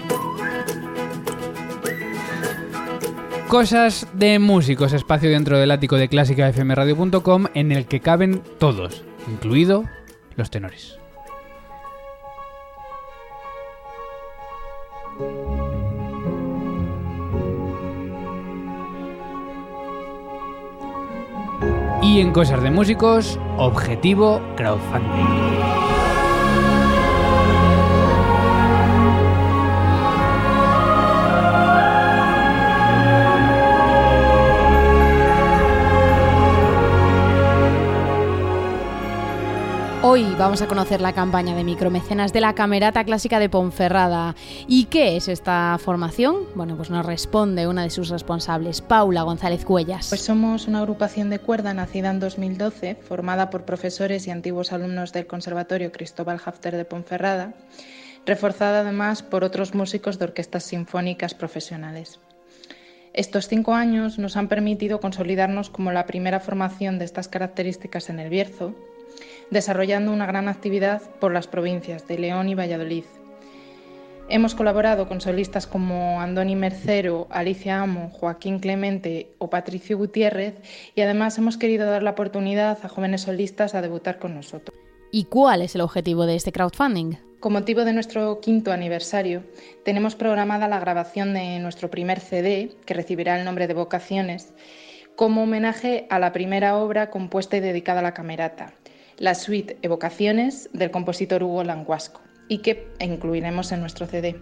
Cosas 3.48 4.06
de 4.12 4.38
músicos, 4.38 4.92
espacio 4.92 5.30
dentro 5.30 5.56
del 5.56 5.70
ático 5.70 5.96
de 5.96 6.10
clásicafmradio.com 6.10 7.46
en 7.54 7.72
el 7.72 7.86
que 7.86 8.00
caben 8.00 8.42
todos, 8.58 9.02
incluido 9.26 9.84
los 10.36 10.50
tenores. 10.50 10.97
Y 22.08 22.22
en 22.22 22.32
Cosas 22.32 22.62
de 22.62 22.70
Músicos, 22.70 23.38
objetivo 23.58 24.40
crowdfunding. 24.56 25.57
Hoy 40.10 40.24
vamos 40.38 40.62
a 40.62 40.68
conocer 40.68 41.02
la 41.02 41.12
campaña 41.12 41.54
de 41.54 41.64
micromecenas 41.64 42.32
de 42.32 42.40
la 42.40 42.54
Camerata 42.54 43.04
Clásica 43.04 43.38
de 43.38 43.50
Ponferrada. 43.50 44.36
¿Y 44.66 44.86
qué 44.86 45.18
es 45.18 45.28
esta 45.28 45.76
formación? 45.78 46.46
Bueno, 46.54 46.78
pues 46.78 46.88
nos 46.88 47.04
responde 47.04 47.66
una 47.66 47.82
de 47.82 47.90
sus 47.90 48.08
responsables, 48.08 48.80
Paula 48.80 49.20
González 49.20 49.66
Cuellas. 49.66 50.08
Pues 50.08 50.22
somos 50.22 50.66
una 50.66 50.78
agrupación 50.78 51.28
de 51.28 51.40
cuerda 51.40 51.74
nacida 51.74 52.08
en 52.08 52.20
2012, 52.20 52.94
formada 52.94 53.50
por 53.50 53.66
profesores 53.66 54.26
y 54.26 54.30
antiguos 54.30 54.72
alumnos 54.72 55.12
del 55.12 55.26
Conservatorio 55.26 55.92
Cristóbal 55.92 56.40
Hafter 56.42 56.74
de 56.78 56.86
Ponferrada, 56.86 57.52
reforzada 58.24 58.80
además 58.80 59.22
por 59.22 59.44
otros 59.44 59.74
músicos 59.74 60.18
de 60.18 60.24
orquestas 60.24 60.64
sinfónicas 60.64 61.34
profesionales. 61.34 62.18
Estos 63.12 63.46
cinco 63.46 63.74
años 63.74 64.18
nos 64.18 64.38
han 64.38 64.48
permitido 64.48 65.00
consolidarnos 65.00 65.68
como 65.68 65.92
la 65.92 66.06
primera 66.06 66.40
formación 66.40 66.98
de 66.98 67.04
estas 67.04 67.28
características 67.28 68.08
en 68.08 68.20
el 68.20 68.30
Bierzo 68.30 68.74
desarrollando 69.50 70.12
una 70.12 70.26
gran 70.26 70.48
actividad 70.48 71.02
por 71.20 71.32
las 71.32 71.46
provincias 71.46 72.06
de 72.06 72.18
León 72.18 72.48
y 72.48 72.54
Valladolid. 72.54 73.04
Hemos 74.30 74.54
colaborado 74.54 75.08
con 75.08 75.22
solistas 75.22 75.66
como 75.66 76.20
Andoni 76.20 76.54
Mercero, 76.54 77.28
Alicia 77.30 77.80
Amo, 77.80 78.10
Joaquín 78.10 78.58
Clemente 78.58 79.32
o 79.38 79.48
Patricio 79.48 79.96
Gutiérrez 79.96 80.54
y 80.94 81.00
además 81.00 81.38
hemos 81.38 81.56
querido 81.56 81.86
dar 81.86 82.02
la 82.02 82.10
oportunidad 82.10 82.78
a 82.82 82.88
jóvenes 82.88 83.22
solistas 83.22 83.74
a 83.74 83.80
debutar 83.80 84.18
con 84.18 84.34
nosotros. 84.34 84.78
¿Y 85.10 85.24
cuál 85.24 85.62
es 85.62 85.74
el 85.74 85.80
objetivo 85.80 86.26
de 86.26 86.36
este 86.36 86.52
crowdfunding? 86.52 87.14
Con 87.40 87.54
motivo 87.54 87.84
de 87.86 87.94
nuestro 87.94 88.40
quinto 88.40 88.72
aniversario, 88.72 89.44
tenemos 89.84 90.14
programada 90.14 90.68
la 90.68 90.80
grabación 90.80 91.32
de 91.32 91.58
nuestro 91.60 91.88
primer 91.88 92.20
CD, 92.20 92.72
que 92.84 92.94
recibirá 92.94 93.38
el 93.38 93.46
nombre 93.46 93.66
de 93.66 93.74
Vocaciones, 93.74 94.52
como 95.16 95.44
homenaje 95.44 96.06
a 96.10 96.18
la 96.18 96.32
primera 96.32 96.76
obra 96.76 97.10
compuesta 97.10 97.56
y 97.56 97.60
dedicada 97.60 98.00
a 98.00 98.02
la 98.02 98.12
camerata, 98.12 98.74
la 99.18 99.34
suite 99.34 99.78
Evocaciones 99.82 100.70
del 100.72 100.90
compositor 100.90 101.42
Hugo 101.42 101.64
Languasco 101.64 102.20
y 102.48 102.58
que 102.58 102.88
incluiremos 103.00 103.72
en 103.72 103.80
nuestro 103.80 104.06
CD. 104.06 104.40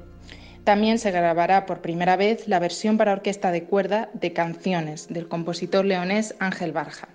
También 0.65 0.99
se 0.99 1.11
grabará 1.11 1.65
por 1.65 1.81
primera 1.81 2.17
vez 2.17 2.49
la 2.49 2.59
versión 2.59 2.99
para 2.99 3.13
orquesta 3.13 3.53
de 3.53 3.65
cuerda 3.65 4.11
de 4.15 4.33
Canciones 4.33 5.09
del 5.09 5.29
compositor 5.29 5.85
leonés 5.85 6.35
Ángel 6.41 6.73
Barja. 6.73 7.09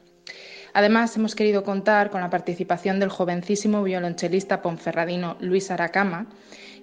Además, 0.73 1.15
hemos 1.17 1.35
querido 1.35 1.63
contar 1.63 2.11
con 2.11 2.21
la 2.21 2.29
participación 2.29 2.99
del 2.99 3.09
jovencísimo 3.09 3.83
violonchelista 3.83 4.61
ponferradino 4.61 5.35
Luis 5.41 5.69
Aracama, 5.69 6.27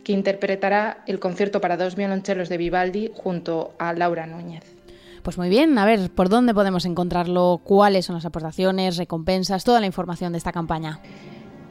que 0.05 0.13
interpretará 0.13 1.03
el 1.07 1.19
concierto 1.19 1.61
para 1.61 1.79
dos 1.79 1.97
violonchelos 1.97 2.49
de 2.51 2.59
Vivaldi 2.59 3.11
junto 3.15 3.75
a 3.79 3.95
Laura 3.95 4.27
Núñez. 4.27 4.78
Pues 5.29 5.37
muy 5.37 5.51
bien, 5.51 5.77
a 5.77 5.85
ver, 5.85 6.11
¿por 6.11 6.31
dónde 6.31 6.55
podemos 6.55 6.87
encontrarlo? 6.87 7.61
¿Cuáles 7.63 8.07
son 8.07 8.15
las 8.15 8.25
aportaciones, 8.25 8.97
recompensas, 8.97 9.63
toda 9.63 9.79
la 9.79 9.85
información 9.85 10.33
de 10.33 10.39
esta 10.39 10.53
campaña? 10.53 11.01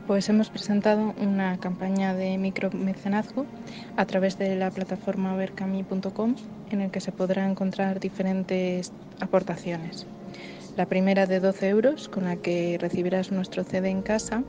Pues 0.06 0.30
hemos 0.30 0.52
presentado 0.52 1.16
una 1.20 1.58
campaña 1.58 2.14
de 2.14 2.38
micromecenazgo 2.38 3.48
a 3.96 4.06
través 4.06 4.38
de 4.38 4.56
la 4.58 4.70
plataforma 4.70 5.36
vercami.com 5.36 6.36
en 6.70 6.82
el 6.82 6.92
que 6.92 7.02
se 7.02 7.12
podrá 7.12 7.50
encontrar 7.50 8.00
diferentes 8.00 8.92
aportaciones. 9.22 10.06
La 10.76 10.86
primera 10.86 11.26
de 11.26 11.40
12 11.40 11.70
euros 11.70 12.10
con 12.10 12.26
la 12.26 12.36
que 12.36 12.78
recibirás 12.80 13.32
nuestro 13.32 13.64
CD 13.64 13.90
en 13.90 14.04
casa. 14.04 14.44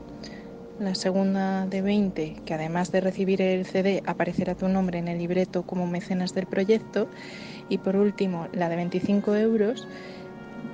La 0.79 0.93
segunda 0.93 1.65
de 1.65 1.81
20 1.81 2.43
que 2.45 2.53
además 2.53 2.91
de 2.91 3.01
recibir 3.01 3.41
el 3.41 3.65
CD 3.65 4.03
aparecerá 4.05 4.53
tu 4.53 4.69
nombre 4.69 4.99
en 4.99 5.07
el 5.07 5.17
libreto 5.17 5.63
como 5.63 5.87
mecenas 5.87 6.35
del 6.35 6.45
proyecto 6.45 7.09
y 7.69 7.77
por 7.77 7.95
último, 7.95 8.47
la 8.51 8.67
de 8.69 8.75
25 8.75 9.35
euros, 9.35 9.87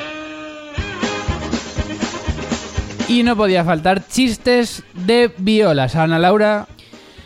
Y 3.06 3.22
no 3.22 3.36
podía 3.36 3.64
faltar 3.64 4.08
chistes 4.08 4.82
de 4.94 5.30
violas. 5.36 5.94
Ana 5.94 6.18
Laura, 6.18 6.68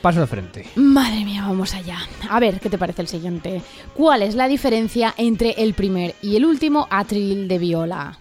Paso 0.02 0.20
de 0.20 0.26
frente. 0.26 0.66
Madre 0.76 1.24
mía, 1.24 1.42
vamos 1.42 1.74
allá. 1.74 1.98
A 2.30 2.38
ver, 2.38 2.60
¿qué 2.60 2.70
te 2.70 2.78
parece 2.78 3.02
el 3.02 3.08
siguiente? 3.08 3.62
¿Cuál 3.94 4.22
es 4.22 4.34
la 4.34 4.48
diferencia 4.48 5.14
entre 5.16 5.50
el 5.58 5.74
primer 5.74 6.14
y 6.22 6.36
el 6.36 6.44
último 6.44 6.86
atril 6.90 7.48
de 7.48 7.58
viola? 7.58 8.18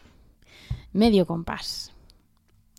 Medio 0.94 1.28
compás. 1.28 1.92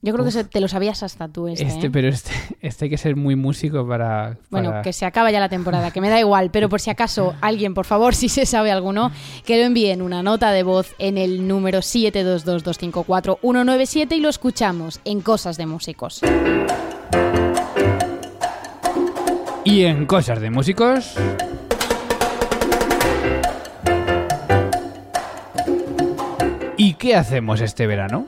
Yo 0.00 0.14
creo 0.14 0.24
que 0.24 0.44
te 0.44 0.60
lo 0.60 0.68
sabías 0.68 1.02
hasta 1.02 1.26
tú 1.26 1.48
este. 1.48 1.66
Este, 1.66 1.88
¿eh? 1.88 1.90
pero 1.90 2.06
este, 2.08 2.30
este 2.60 2.84
hay 2.84 2.90
que 2.90 2.98
ser 2.98 3.16
muy 3.16 3.34
músico 3.34 3.84
para, 3.86 4.38
Bueno, 4.48 4.80
que 4.82 4.92
se 4.92 5.04
acaba 5.04 5.32
ya 5.32 5.40
la 5.40 5.48
temporada, 5.48 5.90
que 5.90 6.00
me 6.00 6.08
da 6.08 6.20
igual, 6.20 6.52
pero 6.52 6.68
por 6.68 6.80
si 6.80 6.90
acaso 6.90 7.34
alguien, 7.40 7.74
por 7.74 7.84
favor, 7.84 8.14
si 8.14 8.28
se 8.28 8.46
sabe 8.46 8.70
alguno, 8.70 9.10
que 9.44 9.56
lo 9.56 9.64
envíen 9.64 10.02
una 10.02 10.22
nota 10.22 10.52
de 10.52 10.62
voz 10.62 10.94
en 10.98 11.18
el 11.18 11.48
número 11.48 11.80
722254197 11.80 14.16
y 14.16 14.20
lo 14.20 14.28
escuchamos 14.28 15.00
en 15.04 15.20
Cosas 15.20 15.56
de 15.56 15.66
Músicos. 15.66 16.20
Y 19.70 19.84
en 19.84 20.06
Cosas 20.06 20.40
de 20.40 20.48
Músicos... 20.50 21.14
¿Y 26.78 26.94
qué 26.94 27.14
hacemos 27.14 27.60
este 27.60 27.86
verano? 27.86 28.24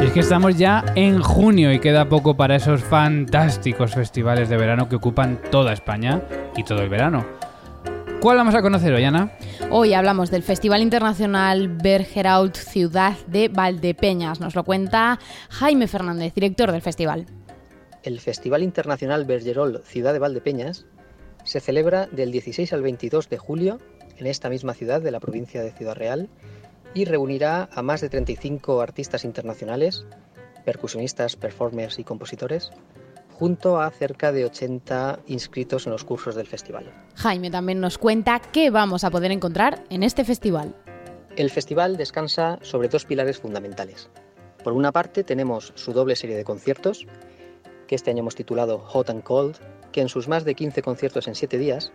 es 0.00 0.12
que 0.12 0.20
estamos 0.20 0.56
ya 0.56 0.82
en 0.94 1.20
junio 1.20 1.70
y 1.74 1.80
queda 1.80 2.08
poco 2.08 2.38
para 2.38 2.56
esos 2.56 2.82
fantásticos 2.82 3.92
festivales 3.92 4.48
de 4.48 4.56
verano 4.56 4.88
que 4.88 4.96
ocupan 4.96 5.38
toda 5.50 5.74
España 5.74 6.22
y 6.56 6.64
todo 6.64 6.80
el 6.80 6.88
verano. 6.88 7.26
¿Cuál 8.20 8.36
vamos 8.36 8.56
a 8.56 8.62
conocer 8.62 8.92
hoy, 8.92 9.04
Ana? 9.04 9.30
Hoy 9.70 9.94
hablamos 9.94 10.32
del 10.32 10.42
Festival 10.42 10.82
Internacional 10.82 11.68
Bergeraut 11.68 12.56
Ciudad 12.56 13.16
de 13.28 13.46
Valdepeñas. 13.46 14.40
Nos 14.40 14.56
lo 14.56 14.64
cuenta 14.64 15.20
Jaime 15.50 15.86
Fernández, 15.86 16.34
director 16.34 16.72
del 16.72 16.82
festival. 16.82 17.26
El 18.02 18.18
Festival 18.18 18.64
Internacional 18.64 19.24
Bergerol 19.24 19.82
Ciudad 19.84 20.12
de 20.12 20.18
Valdepeñas 20.18 20.84
se 21.44 21.60
celebra 21.60 22.06
del 22.06 22.32
16 22.32 22.72
al 22.72 22.82
22 22.82 23.28
de 23.28 23.38
julio 23.38 23.78
en 24.16 24.26
esta 24.26 24.48
misma 24.48 24.74
ciudad 24.74 25.00
de 25.00 25.12
la 25.12 25.20
provincia 25.20 25.62
de 25.62 25.70
Ciudad 25.70 25.94
Real 25.94 26.28
y 26.94 27.04
reunirá 27.04 27.68
a 27.72 27.82
más 27.82 28.00
de 28.00 28.08
35 28.08 28.80
artistas 28.80 29.24
internacionales, 29.24 30.06
percusionistas, 30.64 31.36
performers 31.36 32.00
y 32.00 32.04
compositores, 32.04 32.72
junto 33.38 33.80
a 33.80 33.88
cerca 33.90 34.32
de 34.32 34.44
80 34.44 35.20
inscritos 35.28 35.86
en 35.86 35.92
los 35.92 36.02
cursos 36.02 36.34
del 36.34 36.48
festival. 36.48 36.92
Jaime 37.14 37.52
también 37.52 37.78
nos 37.80 37.96
cuenta 37.96 38.40
qué 38.40 38.70
vamos 38.70 39.04
a 39.04 39.10
poder 39.10 39.30
encontrar 39.30 39.84
en 39.90 40.02
este 40.02 40.24
festival. 40.24 40.74
El 41.36 41.50
festival 41.50 41.96
descansa 41.96 42.58
sobre 42.62 42.88
dos 42.88 43.04
pilares 43.04 43.38
fundamentales. 43.38 44.10
Por 44.64 44.72
una 44.72 44.90
parte 44.90 45.22
tenemos 45.22 45.72
su 45.76 45.92
doble 45.92 46.16
serie 46.16 46.36
de 46.36 46.42
conciertos, 46.42 47.06
que 47.86 47.94
este 47.94 48.10
año 48.10 48.20
hemos 48.20 48.34
titulado 48.34 48.80
Hot 48.80 49.08
and 49.08 49.22
Cold, 49.22 49.56
que 49.92 50.00
en 50.00 50.08
sus 50.08 50.26
más 50.26 50.44
de 50.44 50.56
15 50.56 50.82
conciertos 50.82 51.28
en 51.28 51.36
7 51.36 51.58
días 51.58 51.92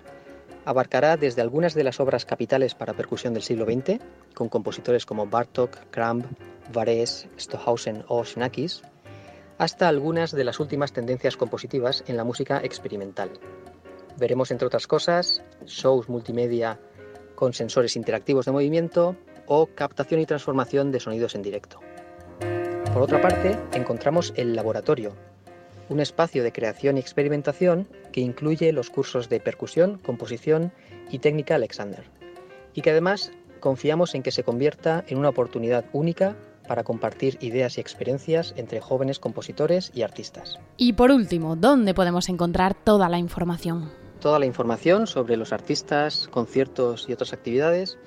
abarcará 0.64 1.18
desde 1.18 1.42
algunas 1.42 1.74
de 1.74 1.84
las 1.84 2.00
obras 2.00 2.24
capitales 2.24 2.74
para 2.74 2.94
percusión 2.94 3.34
del 3.34 3.44
siglo 3.44 3.66
XX, 3.66 4.00
con 4.34 4.48
compositores 4.48 5.06
como 5.06 5.28
Bartok, 5.28 5.76
Kramp, 5.92 6.26
Varese, 6.72 7.28
Stohausen 7.38 8.06
o 8.08 8.24
Xenakis, 8.24 8.82
hasta 9.58 9.88
algunas 9.88 10.32
de 10.32 10.44
las 10.44 10.60
últimas 10.60 10.94
tendencias 10.94 11.38
compositivas 11.38 12.04
en 12.08 12.18
la 12.18 12.24
música 12.24 12.62
experimental. 12.64 13.32
Veremos, 14.18 14.52
entre 14.52 14.68
otras 14.68 14.88
cosas, 14.88 15.44
shows 15.66 16.10
multimedia 16.10 16.80
con 17.36 17.54
sensores 17.54 17.96
interactivos 17.96 18.46
de 18.46 18.52
movimiento 18.52 19.16
o 19.48 19.68
captación 19.68 20.22
y 20.22 20.26
transformación 20.26 20.92
de 20.92 21.00
sonidos 21.00 21.36
en 21.36 21.42
directo. 21.42 21.80
Por 22.94 23.02
otra 23.02 23.22
parte, 23.22 23.58
encontramos 23.74 24.34
el 24.36 24.56
laboratorio, 24.56 25.16
un 25.90 26.00
espacio 26.00 26.44
de 26.44 26.52
creación 26.52 26.98
y 26.98 27.00
experimentación 27.00 27.88
que 28.12 28.22
incluye 28.22 28.72
los 28.72 28.90
cursos 28.90 29.30
de 29.30 29.40
percusión, 29.40 29.98
composición 29.98 30.72
y 31.10 31.20
técnica 31.20 31.56
Alexander, 31.56 32.04
y 32.74 32.82
que 32.82 32.92
además 32.92 33.32
confiamos 33.60 34.14
en 34.16 34.24
que 34.24 34.32
se 34.32 34.44
convierta 34.44 35.04
en 35.08 35.18
una 35.18 35.30
oportunidad 35.30 35.86
única 35.92 36.36
para 36.74 36.84
compartir 36.84 37.38
ideas 37.40 37.78
y 37.78 37.82
experiencias 37.82 38.56
entre 38.58 38.82
jóvenes 38.82 39.20
compositores 39.20 39.92
y 39.94 40.02
artistas. 40.02 40.58
Y 40.76 40.94
por 40.94 41.12
último, 41.12 41.56
¿dónde 41.56 41.94
podemos 41.94 42.30
encontrar 42.30 42.74
toda 42.74 43.10
la 43.10 43.20
información? 43.20 43.92
Toda 44.20 44.40
la 44.40 44.48
información 44.48 45.06
sobre 45.06 45.38
los 45.38 45.54
artistas, 45.54 46.28
conciertos 46.32 47.06
y 47.08 47.14
otras 47.14 47.32
actividades 47.32 48.00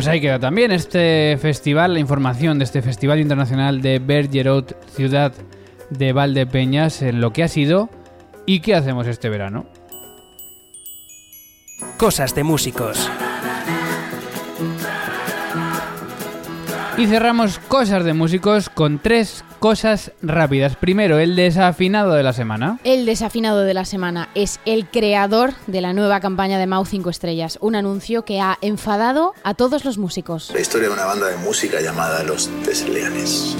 Pues 0.00 0.08
ahí 0.08 0.22
queda 0.22 0.38
también 0.38 0.72
este 0.72 1.36
festival, 1.38 1.92
la 1.92 1.98
información 1.98 2.58
de 2.58 2.64
este 2.64 2.80
Festival 2.80 3.20
Internacional 3.20 3.82
de 3.82 3.98
Bergerot, 3.98 4.74
ciudad 4.94 5.34
de 5.90 6.14
Valdepeñas, 6.14 7.02
en 7.02 7.20
lo 7.20 7.34
que 7.34 7.42
ha 7.42 7.48
sido 7.48 7.90
y 8.46 8.60
qué 8.60 8.74
hacemos 8.74 9.06
este 9.06 9.28
verano. 9.28 9.66
Cosas 11.98 12.34
de 12.34 12.44
músicos. 12.44 13.10
Y 17.00 17.06
cerramos 17.06 17.58
cosas 17.58 18.04
de 18.04 18.12
músicos 18.12 18.68
con 18.68 18.98
tres 18.98 19.42
cosas 19.58 20.12
rápidas. 20.20 20.76
Primero, 20.76 21.18
el 21.18 21.34
desafinado 21.34 22.12
de 22.12 22.22
la 22.22 22.34
semana. 22.34 22.78
El 22.84 23.06
desafinado 23.06 23.62
de 23.62 23.72
la 23.72 23.86
semana 23.86 24.28
es 24.34 24.60
el 24.66 24.86
creador 24.86 25.54
de 25.66 25.80
la 25.80 25.94
nueva 25.94 26.20
campaña 26.20 26.58
de 26.58 26.66
Mau 26.66 26.84
5 26.84 27.08
Estrellas, 27.08 27.56
un 27.62 27.74
anuncio 27.74 28.26
que 28.26 28.42
ha 28.42 28.58
enfadado 28.60 29.32
a 29.44 29.54
todos 29.54 29.86
los 29.86 29.96
músicos. 29.96 30.50
La 30.52 30.60
historia 30.60 30.88
de 30.88 30.94
una 30.94 31.06
banda 31.06 31.28
de 31.28 31.38
música 31.38 31.80
llamada 31.80 32.22
Los 32.22 32.50
Desleales. 32.66 33.56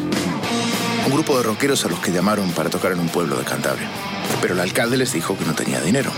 Un 1.07 1.13
grupo 1.15 1.39
de 1.39 1.43
rockeros 1.43 1.87
a 1.87 1.89
los 1.89 1.99
que 2.01 2.13
llamaron 2.13 2.51
para 2.51 2.69
tocar 2.69 2.93
en 2.93 3.01
un 3.01 3.09
pueblo 3.09 3.37
de 3.37 3.45
Cantabria. 3.45 3.89
Pero 4.43 4.53
el 4.53 4.61
alcalde 4.61 4.99
les 4.99 5.15
dijo 5.15 5.39
que 5.39 5.47
no 5.47 5.55
tenía 5.55 5.81
dinero. 5.81 6.11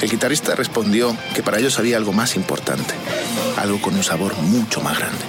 El 0.00 0.10
guitarrista 0.10 0.54
respondió 0.54 1.16
que 1.34 1.42
para 1.42 1.58
ellos 1.58 1.78
había 1.78 1.96
algo 1.96 2.12
más 2.12 2.36
importante, 2.36 2.94
algo 3.56 3.80
con 3.80 3.94
un 3.94 4.04
sabor 4.04 4.36
mucho 4.36 4.80
más 4.82 4.98
grande. 4.98 5.24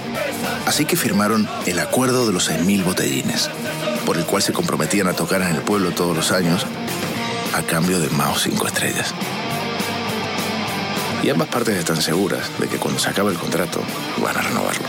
Así 0.66 0.84
que 0.84 0.96
firmaron 0.96 1.48
el 1.66 1.78
acuerdo 1.78 2.26
de 2.26 2.34
los 2.34 2.50
6.000 2.50 2.84
botellines, 2.84 3.48
por 4.04 4.18
el 4.18 4.24
cual 4.24 4.42
se 4.42 4.52
comprometían 4.52 5.08
a 5.08 5.14
tocar 5.14 5.40
en 5.40 5.54
el 5.54 5.62
pueblo 5.62 5.92
todos 5.92 6.14
los 6.14 6.32
años 6.32 6.66
a 7.54 7.62
cambio 7.62 7.98
de 7.98 8.10
Mao 8.10 8.36
5 8.36 8.66
estrellas. 8.66 9.14
Y 11.22 11.30
ambas 11.30 11.48
partes 11.48 11.76
están 11.76 12.00
seguras 12.02 12.50
de 12.58 12.68
que 12.68 12.76
cuando 12.76 13.00
se 13.00 13.08
acabe 13.08 13.32
el 13.32 13.38
contrato 13.38 13.80
van 14.22 14.36
a 14.36 14.42
renovarlo. 14.42 14.84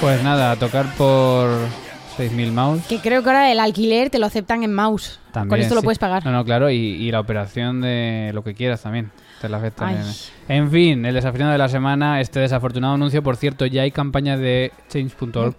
Pues 0.00 0.22
nada, 0.22 0.52
a 0.52 0.56
tocar 0.56 0.94
por 0.94 1.48
6.000 2.18 2.52
mouse. 2.52 2.86
Que 2.88 2.98
creo 2.98 3.22
que 3.22 3.28
ahora 3.28 3.50
el 3.50 3.60
alquiler 3.60 4.10
te 4.10 4.18
lo 4.18 4.26
aceptan 4.26 4.62
en 4.62 4.72
mouse. 4.74 5.18
También, 5.32 5.48
Con 5.50 5.60
esto 5.60 5.74
lo 5.74 5.80
sí. 5.80 5.84
puedes 5.84 5.98
pagar. 5.98 6.24
No, 6.24 6.32
no, 6.32 6.44
claro, 6.44 6.70
y, 6.70 6.76
y 6.76 7.10
la 7.10 7.20
operación 7.20 7.80
de 7.80 8.30
lo 8.34 8.44
que 8.44 8.54
quieras 8.54 8.82
también. 8.82 9.10
Te 9.44 9.50
la 9.50 9.58
aceptan 9.58 9.88
Ay. 9.88 9.96
en- 10.48 10.70
fin, 10.70 11.04
el 11.04 11.12
desafinado 11.12 11.52
de 11.52 11.58
la 11.58 11.68
semana, 11.68 12.18
este 12.22 12.40
desafortunado 12.40 12.94
anuncio, 12.94 13.22
por 13.22 13.36
cierto, 13.36 13.66
ya 13.66 13.82
hay 13.82 13.90
campaña 13.90 14.38
de 14.38 14.72
change.org. 14.88 15.54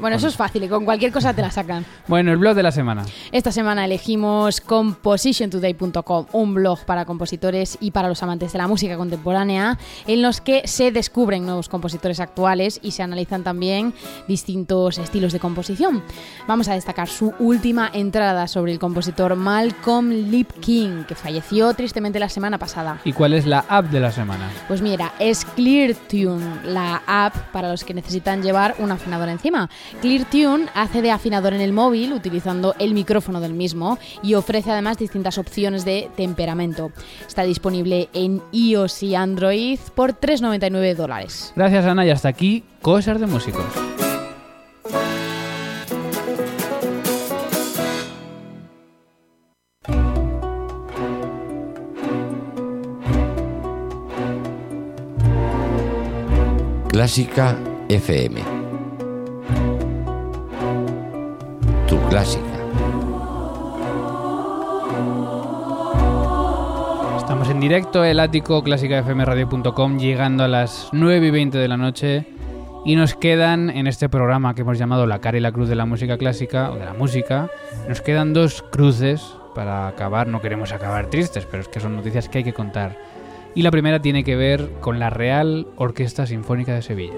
Bueno, 0.00 0.16
eso 0.16 0.26
es 0.26 0.34
fácil, 0.34 0.64
y 0.64 0.68
con 0.68 0.84
cualquier 0.84 1.12
cosa 1.12 1.32
te 1.34 1.40
la 1.40 1.52
sacan. 1.52 1.84
Bueno, 2.08 2.32
el 2.32 2.38
blog 2.38 2.56
de 2.56 2.64
la 2.64 2.72
semana. 2.72 3.04
Esta 3.30 3.52
semana 3.52 3.84
elegimos 3.84 4.60
compositiontoday.com, 4.60 6.26
un 6.32 6.54
blog 6.54 6.80
para 6.84 7.04
compositores 7.04 7.78
y 7.80 7.92
para 7.92 8.08
los 8.08 8.20
amantes 8.24 8.52
de 8.52 8.58
la 8.58 8.66
música 8.66 8.96
contemporánea, 8.96 9.78
en 10.08 10.20
los 10.20 10.40
que 10.40 10.62
se 10.66 10.90
descubren 10.90 11.46
nuevos 11.46 11.68
compositores 11.68 12.18
actuales 12.18 12.80
y 12.82 12.90
se 12.90 13.04
analizan 13.04 13.44
también 13.44 13.94
distintos 14.26 14.98
estilos 14.98 15.32
de 15.32 15.38
composición. 15.38 16.02
Vamos 16.48 16.66
a 16.66 16.74
destacar 16.74 17.06
su 17.06 17.32
última 17.38 17.88
entrada 17.92 18.48
sobre 18.48 18.72
el 18.72 18.80
compositor 18.80 19.36
Malcolm 19.36 20.10
Lipkin, 20.10 21.04
que 21.04 21.14
falleció 21.14 21.72
tristemente 21.74 22.18
la 22.18 22.28
semana 22.28 22.58
pasada. 22.58 22.98
¿Y 23.04 23.12
cuál 23.12 23.27
es 23.34 23.46
la 23.46 23.64
app 23.68 23.86
de 23.86 24.00
la 24.00 24.12
semana? 24.12 24.48
Pues 24.66 24.82
mira, 24.82 25.12
es 25.18 25.44
ClearTune, 25.44 26.64
la 26.64 27.02
app 27.06 27.34
para 27.52 27.70
los 27.70 27.84
que 27.84 27.94
necesitan 27.94 28.42
llevar 28.42 28.74
un 28.78 28.90
afinador 28.90 29.28
encima. 29.28 29.70
ClearTune 30.00 30.66
hace 30.74 31.02
de 31.02 31.10
afinador 31.10 31.54
en 31.54 31.60
el 31.60 31.72
móvil 31.72 32.12
utilizando 32.12 32.74
el 32.78 32.94
micrófono 32.94 33.40
del 33.40 33.54
mismo 33.54 33.98
y 34.22 34.34
ofrece 34.34 34.70
además 34.70 34.98
distintas 34.98 35.38
opciones 35.38 35.84
de 35.84 36.10
temperamento. 36.16 36.92
Está 37.26 37.42
disponible 37.42 38.08
en 38.12 38.42
iOS 38.52 39.02
y 39.02 39.14
Android 39.14 39.78
por 39.94 40.18
3,99 40.18 40.94
dólares. 40.94 41.52
Gracias, 41.56 41.84
Ana, 41.84 42.04
y 42.04 42.10
hasta 42.10 42.28
aquí, 42.28 42.64
Cosas 42.82 43.20
de 43.20 43.26
Músicos. 43.26 43.87
Clásica 56.98 57.56
FM. 57.88 58.42
Tu 61.86 61.96
clásica. 62.08 62.42
Estamos 67.16 67.50
en 67.50 67.60
directo, 67.60 68.02
el 68.02 68.18
ático 68.18 68.64
clásicafmradio.com, 68.64 69.98
llegando 70.00 70.42
a 70.42 70.48
las 70.48 70.88
9 70.90 71.28
y 71.28 71.30
20 71.30 71.58
de 71.58 71.68
la 71.68 71.76
noche. 71.76 72.26
Y 72.84 72.96
nos 72.96 73.14
quedan 73.14 73.70
en 73.70 73.86
este 73.86 74.08
programa 74.08 74.56
que 74.56 74.62
hemos 74.62 74.76
llamado 74.76 75.06
La 75.06 75.20
cara 75.20 75.38
y 75.38 75.40
la 75.40 75.52
cruz 75.52 75.68
de 75.68 75.76
la 75.76 75.86
música 75.86 76.18
clásica, 76.18 76.72
o 76.72 76.78
de 76.78 76.84
la 76.84 76.94
música, 76.94 77.48
nos 77.88 78.00
quedan 78.00 78.32
dos 78.32 78.64
cruces 78.72 79.36
para 79.54 79.86
acabar. 79.86 80.26
No 80.26 80.40
queremos 80.40 80.72
acabar 80.72 81.10
tristes, 81.10 81.46
pero 81.48 81.62
es 81.62 81.68
que 81.68 81.78
son 81.78 81.94
noticias 81.94 82.28
que 82.28 82.38
hay 82.38 82.44
que 82.44 82.52
contar. 82.52 82.98
Y 83.54 83.62
la 83.62 83.70
primera 83.70 84.00
tiene 84.00 84.24
que 84.24 84.36
ver 84.36 84.68
con 84.80 84.98
la 84.98 85.10
Real 85.10 85.66
Orquesta 85.76 86.26
Sinfónica 86.26 86.74
de 86.74 86.82
Sevilla. 86.82 87.14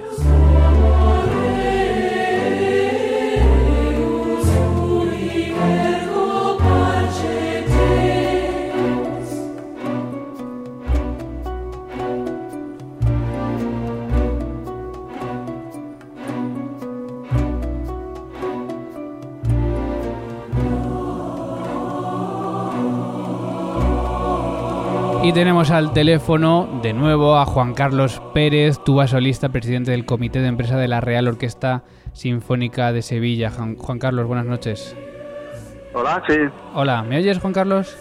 Y 25.22 25.35
tenemos 25.35 25.70
al 25.70 25.92
teléfono 25.92 26.80
de 26.83 26.94
nuevo 26.94 27.37
a 27.37 27.44
Juan 27.44 27.74
Carlos 27.74 28.22
Pérez, 28.33 28.83
tuba 28.83 29.06
solista, 29.06 29.50
presidente 29.50 29.90
del 29.90 30.06
Comité 30.06 30.40
de 30.40 30.48
Empresa 30.48 30.78
de 30.78 30.88
la 30.88 31.02
Real 31.02 31.28
Orquesta 31.28 31.83
Sinfónica 32.14 32.90
de 32.92 33.02
Sevilla. 33.02 33.50
Juan 33.50 33.98
Carlos, 33.98 34.26
buenas 34.26 34.46
noches. 34.46 34.96
Hola, 35.92 36.22
sí. 36.26 36.37
Hola, 36.74 37.02
¿me 37.02 37.18
oyes, 37.18 37.38
Juan 37.38 37.52
Carlos? 37.52 37.98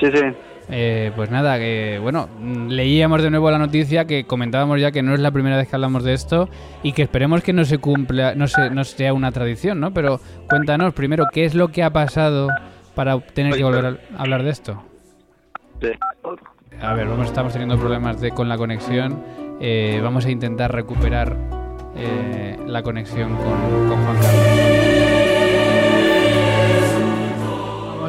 Sí, 0.00 0.06
sí. 0.14 0.22
Eh, 0.70 1.12
pues 1.14 1.30
nada, 1.30 1.58
que 1.58 1.98
bueno, 2.00 2.30
leíamos 2.40 3.22
de 3.22 3.30
nuevo 3.30 3.50
la 3.50 3.58
noticia 3.58 4.06
que 4.06 4.24
comentábamos 4.24 4.80
ya 4.80 4.92
que 4.92 5.02
no 5.02 5.12
es 5.12 5.20
la 5.20 5.30
primera 5.30 5.58
vez 5.58 5.68
que 5.68 5.76
hablamos 5.76 6.04
de 6.04 6.14
esto 6.14 6.48
y 6.82 6.92
que 6.92 7.02
esperemos 7.02 7.42
que 7.42 7.52
no 7.52 7.66
se 7.66 7.76
cumpla, 7.76 8.34
no, 8.34 8.46
se, 8.46 8.70
no 8.70 8.82
sea 8.84 9.12
una 9.12 9.30
tradición, 9.30 9.78
¿no? 9.78 9.92
Pero 9.92 10.20
cuéntanos 10.48 10.94
primero, 10.94 11.26
¿qué 11.30 11.44
es 11.44 11.54
lo 11.54 11.68
que 11.68 11.82
ha 11.82 11.90
pasado 11.90 12.48
para 12.94 13.20
tener 13.20 13.54
que 13.56 13.64
volver 13.64 14.00
a 14.16 14.22
hablar 14.22 14.42
de 14.42 14.50
esto? 14.50 14.82
A 16.80 16.94
ver, 16.94 17.06
vamos, 17.06 17.26
estamos 17.26 17.52
teniendo 17.52 17.78
problemas 17.78 18.20
de, 18.20 18.30
con 18.30 18.48
la 18.48 18.56
conexión. 18.56 19.22
Eh, 19.60 20.00
vamos 20.02 20.26
a 20.26 20.30
intentar 20.30 20.72
recuperar 20.72 21.36
eh, 21.96 22.58
la 22.66 22.82
conexión 22.82 23.36
con, 23.36 23.88
con 23.88 24.04
Juan 24.04 24.16
Carlos 24.16 24.92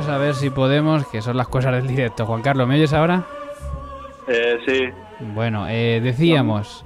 a 0.10 0.18
ver 0.18 0.36
si 0.36 0.50
podemos, 0.50 1.08
que 1.08 1.22
son 1.22 1.38
las 1.38 1.48
cosas 1.48 1.74
del 1.74 1.88
directo. 1.88 2.26
Juan 2.26 2.42
Carlos, 2.42 2.68
¿me 2.68 2.76
oyes 2.76 2.94
ahora? 2.94 3.24
Eh, 4.28 4.58
sí. 4.68 4.80
Bueno, 5.34 5.66
eh, 5.68 6.02
decíamos, 6.04 6.86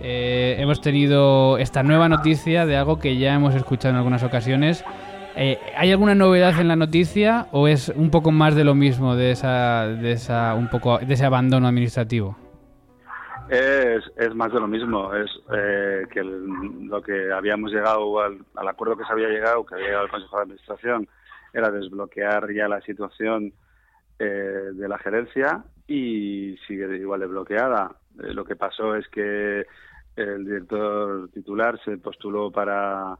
hemos 0.00 0.80
tenido 0.80 1.58
esta 1.58 1.82
nueva 1.82 2.08
noticia 2.08 2.66
de 2.66 2.76
algo 2.76 3.00
que 3.00 3.16
ya 3.16 3.34
hemos 3.34 3.54
escuchado 3.54 3.90
en 3.90 3.96
algunas 3.96 4.22
ocasiones. 4.22 4.84
Eh, 5.40 5.56
¿Hay 5.76 5.92
alguna 5.92 6.16
novedad 6.16 6.60
en 6.60 6.66
la 6.66 6.74
noticia 6.74 7.46
o 7.52 7.68
es 7.68 7.90
un 7.90 8.10
poco 8.10 8.32
más 8.32 8.56
de 8.56 8.64
lo 8.64 8.74
mismo 8.74 9.14
de 9.14 9.30
esa, 9.30 9.86
de 9.86 10.12
esa, 10.12 10.54
un 10.54 10.68
poco 10.68 10.98
de 10.98 11.14
ese 11.14 11.24
abandono 11.24 11.68
administrativo? 11.68 12.36
Es, 13.48 14.02
es 14.16 14.34
más 14.34 14.52
de 14.52 14.60
lo 14.60 14.66
mismo, 14.66 15.14
es 15.14 15.30
que 16.10 16.22
lo 16.22 17.00
que 17.00 17.32
habíamos 17.32 17.70
llegado 17.70 18.20
al, 18.20 18.38
al, 18.56 18.68
acuerdo 18.68 18.96
que 18.96 19.04
se 19.04 19.12
había 19.12 19.28
llegado, 19.28 19.64
que 19.64 19.76
había 19.76 19.86
llegado 19.86 20.04
el 20.04 20.10
Consejo 20.10 20.36
de 20.36 20.42
Administración, 20.42 21.08
era 21.52 21.70
desbloquear 21.70 22.52
ya 22.52 22.68
la 22.68 22.80
situación 22.82 23.52
eh, 24.18 24.24
de 24.72 24.88
la 24.88 24.98
gerencia 24.98 25.62
y 25.86 26.56
sigue 26.66 26.96
igual 26.96 27.20
de 27.20 27.26
bloqueada. 27.26 27.92
Eh, 28.18 28.34
lo 28.34 28.44
que 28.44 28.56
pasó 28.56 28.94
es 28.94 29.06
que 29.08 29.64
el 30.16 30.44
director 30.44 31.28
titular 31.30 31.80
se 31.84 31.98
postuló 31.98 32.50
para, 32.50 33.16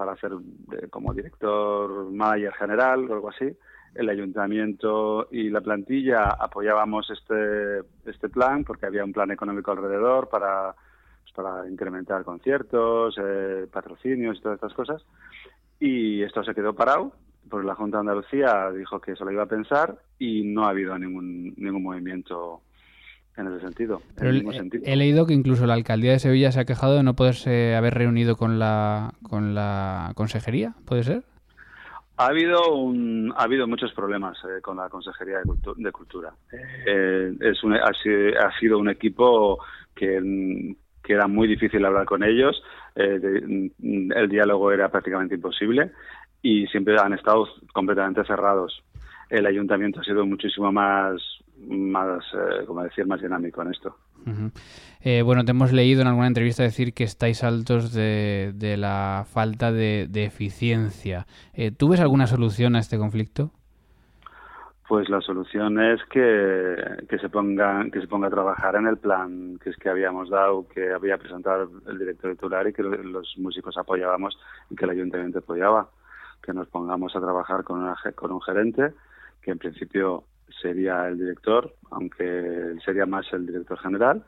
para 0.00 0.16
ser 0.16 0.32
eh, 0.32 0.88
como 0.88 1.12
director 1.12 2.10
manager 2.10 2.54
general 2.54 3.10
o 3.10 3.12
algo 3.12 3.28
así. 3.28 3.54
El 3.94 4.08
ayuntamiento 4.08 5.28
y 5.30 5.50
la 5.50 5.60
plantilla 5.60 6.30
apoyábamos 6.40 7.10
este, 7.10 7.80
este 8.06 8.30
plan 8.30 8.64
porque 8.64 8.86
había 8.86 9.04
un 9.04 9.12
plan 9.12 9.30
económico 9.30 9.72
alrededor 9.72 10.30
para, 10.30 10.74
pues, 11.22 11.34
para 11.34 11.68
incrementar 11.68 12.24
conciertos, 12.24 13.14
patrocinios 13.70 14.38
y 14.38 14.40
todas 14.40 14.56
estas 14.56 14.72
cosas. 14.72 15.04
Y 15.78 16.22
esto 16.22 16.42
se 16.44 16.54
quedó 16.54 16.72
parado 16.72 17.12
porque 17.50 17.66
la 17.66 17.74
Junta 17.74 17.98
de 17.98 18.00
Andalucía 18.00 18.70
dijo 18.70 19.02
que 19.02 19.12
eso 19.12 19.26
lo 19.26 19.32
iba 19.32 19.42
a 19.42 19.54
pensar 19.54 19.98
y 20.18 20.44
no 20.44 20.64
ha 20.64 20.70
habido 20.70 20.98
ningún, 20.98 21.52
ningún 21.58 21.82
movimiento 21.82 22.62
en 23.36 23.46
ese 23.46 23.60
sentido. 23.60 24.02
he, 24.20 24.96
leído 24.96 25.26
que 25.26 25.34
incluso 25.34 25.66
la 25.66 25.74
alcaldía 25.74 26.12
de 26.12 26.18
Sevilla 26.18 26.52
se 26.52 26.60
ha 26.60 26.64
quejado 26.64 26.96
de 26.96 27.02
no 27.02 27.14
poderse 27.14 27.74
haber 27.74 27.94
reunido 27.94 28.36
con 28.36 28.58
la, 28.58 29.14
con 29.22 29.54
la 29.54 30.12
consejería, 30.14 30.74
¿puede 30.84 31.04
ser? 31.04 31.22
Ha 32.16 32.26
habido 32.26 32.74
un, 32.74 33.32
ha 33.34 33.44
habido 33.44 33.66
muchos 33.66 33.92
problemas 33.94 34.36
eh, 34.44 34.60
con 34.60 34.76
la 34.76 34.90
consejería 34.90 35.38
de, 35.38 35.92
cultura. 35.92 36.34
Eh, 36.52 37.34
es 37.40 37.64
un, 37.64 37.74
ha, 37.74 37.92
sido, 38.58 38.78
un 38.78 38.90
equipo 38.90 39.58
que, 39.94 40.74
que 41.02 41.12
era 41.14 41.26
muy 41.26 41.48
difícil 41.48 41.82
hablar 41.84 42.04
con 42.04 42.22
ellos. 42.22 42.62
Eh, 42.94 43.70
el 43.78 44.28
diálogo 44.28 44.70
era 44.70 44.90
prácticamente 44.90 45.36
imposible 45.36 45.92
y 46.42 46.66
siempre 46.66 46.96
han 46.98 47.14
estado 47.14 47.48
completamente 47.72 48.24
cerrados. 48.24 48.82
El 49.30 49.46
ayuntamiento 49.46 50.00
ha 50.00 50.04
sido 50.04 50.26
muchísimo 50.26 50.72
más, 50.72 51.22
más 51.68 52.24
eh, 52.34 52.64
como 52.66 52.82
decir, 52.82 53.06
más 53.06 53.20
dinámico 53.20 53.62
en 53.62 53.70
esto. 53.70 53.96
eh, 55.00 55.22
bueno, 55.22 55.44
te 55.44 55.52
hemos 55.52 55.72
leído 55.72 56.02
en 56.02 56.08
alguna 56.08 56.26
entrevista 56.26 56.62
decir 56.62 56.92
que 56.92 57.04
estáis 57.04 57.42
altos 57.42 57.92
de, 57.92 58.52
de 58.54 58.76
la 58.76 59.24
falta 59.26 59.72
de, 59.72 60.06
de 60.10 60.24
eficiencia. 60.24 61.26
Eh, 61.54 61.70
¿Tú 61.70 61.88
ves 61.88 62.00
alguna 62.00 62.26
solución 62.26 62.76
a 62.76 62.80
este 62.80 62.98
conflicto? 62.98 63.50
Pues 64.88 65.08
la 65.08 65.20
solución 65.20 65.80
es 65.80 66.00
que, 66.10 66.74
que, 67.08 67.18
se 67.18 67.28
ponga, 67.28 67.84
que 67.92 68.00
se 68.00 68.08
ponga 68.08 68.26
a 68.26 68.30
trabajar 68.30 68.74
en 68.74 68.88
el 68.88 68.96
plan 68.96 69.56
que 69.62 69.70
es 69.70 69.76
que 69.76 69.88
habíamos 69.88 70.28
dado, 70.30 70.66
que 70.68 70.92
había 70.92 71.16
presentado 71.16 71.70
el 71.86 71.98
director 71.98 72.32
titular 72.32 72.66
y 72.66 72.72
que 72.72 72.82
los 72.82 73.34
músicos 73.38 73.76
apoyábamos 73.78 74.36
y 74.68 74.74
que 74.74 74.84
el 74.84 74.90
ayuntamiento 74.90 75.38
apoyaba 75.38 75.88
que 76.42 76.52
nos 76.52 76.68
pongamos 76.68 77.14
a 77.14 77.20
trabajar 77.20 77.64
con, 77.64 77.80
una, 77.80 77.96
con 78.14 78.32
un 78.32 78.40
gerente, 78.40 78.92
que 79.42 79.50
en 79.52 79.58
principio 79.58 80.24
sería 80.60 81.06
el 81.08 81.18
director, 81.18 81.74
aunque 81.90 82.74
sería 82.84 83.06
más 83.06 83.26
el 83.32 83.46
director 83.46 83.78
general, 83.78 84.24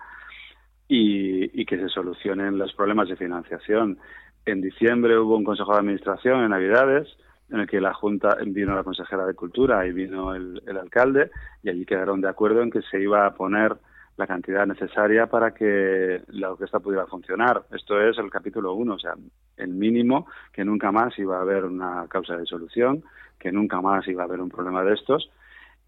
y, 0.88 1.64
que 1.64 1.78
se 1.78 1.88
solucionen 1.88 2.58
los 2.58 2.74
problemas 2.74 3.08
de 3.08 3.16
financiación. 3.16 3.98
En 4.44 4.60
diciembre 4.60 5.18
hubo 5.18 5.36
un 5.36 5.44
consejo 5.44 5.72
de 5.72 5.78
administración 5.78 6.42
en 6.42 6.50
Navidades 6.50 7.08
en 7.50 7.60
el 7.60 7.66
que 7.66 7.80
la 7.80 7.94
Junta 7.94 8.36
vino 8.46 8.74
la 8.74 8.82
consejera 8.82 9.24
de 9.24 9.34
Cultura 9.34 9.86
y 9.86 9.92
vino 9.92 10.34
el, 10.34 10.62
el 10.66 10.76
alcalde 10.76 11.30
y 11.62 11.70
allí 11.70 11.86
quedaron 11.86 12.20
de 12.20 12.28
acuerdo 12.28 12.62
en 12.62 12.70
que 12.70 12.82
se 12.82 13.00
iba 13.00 13.24
a 13.24 13.34
poner 13.34 13.76
la 14.16 14.26
cantidad 14.26 14.66
necesaria 14.66 15.26
para 15.26 15.52
que 15.52 16.22
la 16.28 16.52
orquesta 16.52 16.80
pudiera 16.80 17.06
funcionar. 17.06 17.62
Esto 17.72 18.00
es 18.00 18.18
el 18.18 18.30
capítulo 18.30 18.74
1, 18.74 18.94
o 18.94 18.98
sea, 18.98 19.14
el 19.56 19.70
mínimo, 19.70 20.26
que 20.52 20.64
nunca 20.64 20.92
más 20.92 21.18
iba 21.18 21.38
a 21.38 21.42
haber 21.42 21.64
una 21.64 22.06
causa 22.08 22.36
de 22.36 22.46
solución, 22.46 23.02
que 23.38 23.50
nunca 23.50 23.80
más 23.80 24.06
iba 24.08 24.22
a 24.22 24.26
haber 24.26 24.40
un 24.40 24.50
problema 24.50 24.84
de 24.84 24.94
estos. 24.94 25.30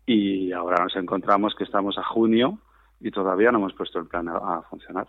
Y 0.07 0.53
ahora 0.53 0.83
nos 0.83 0.95
encontramos 0.97 1.55
que 1.55 1.65
estamos 1.65 1.97
a 1.99 2.03
junio 2.03 2.59
y 3.01 3.11
todavía 3.11 3.51
no 3.51 3.59
hemos 3.59 3.75
puesto 3.75 3.99
el 3.99 4.07
plan 4.07 4.29
a, 4.29 4.63
funcionar. 4.69 5.07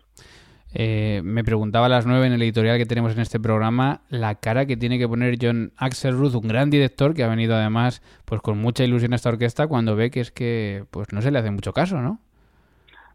Eh, 0.73 1.21
me 1.23 1.43
preguntaba 1.43 1.86
a 1.86 1.89
las 1.89 2.05
nueve 2.05 2.27
en 2.27 2.34
el 2.34 2.41
editorial 2.41 2.77
que 2.77 2.86
tenemos 2.86 3.13
en 3.13 3.21
este 3.21 3.39
programa 3.39 4.01
la 4.10 4.36
cara 4.36 4.65
que 4.65 4.75
tiene 4.75 4.99
que 4.99 5.08
poner 5.08 5.38
John 5.41 5.71
Axelruth, 5.77 6.36
un 6.36 6.47
gran 6.47 6.69
director 6.69 7.13
que 7.13 7.23
ha 7.23 7.29
venido 7.29 7.55
además 7.55 8.01
pues 8.25 8.41
con 8.41 8.58
mucha 8.58 8.84
ilusión 8.84 9.13
a 9.13 9.15
esta 9.15 9.29
orquesta 9.29 9.67
cuando 9.67 9.95
ve 9.95 10.12
que 10.12 10.19
es 10.19 10.31
que 10.31 10.84
pues 10.91 11.13
no 11.13 11.21
se 11.21 11.31
le 11.31 11.39
hace 11.39 11.51
mucho 11.51 11.71
caso, 11.71 12.01
¿no? 12.01 12.19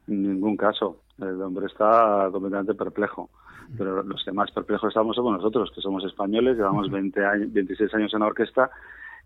En 0.09 0.23
ningún 0.23 0.57
caso. 0.57 1.01
El 1.19 1.41
hombre 1.43 1.67
está 1.67 2.29
completamente 2.33 2.75
perplejo. 2.75 3.29
Pero 3.77 4.03
los 4.03 4.25
que 4.25 4.33
más 4.33 4.51
perplejos 4.51 4.89
estamos 4.89 5.15
somos 5.15 5.33
nosotros, 5.33 5.71
que 5.73 5.81
somos 5.81 6.05
españoles, 6.05 6.57
llevamos 6.57 6.91
20 6.91 7.25
años, 7.25 7.53
26 7.53 7.95
años 7.95 8.13
en 8.15 8.21
la 8.21 8.27
orquesta 8.27 8.71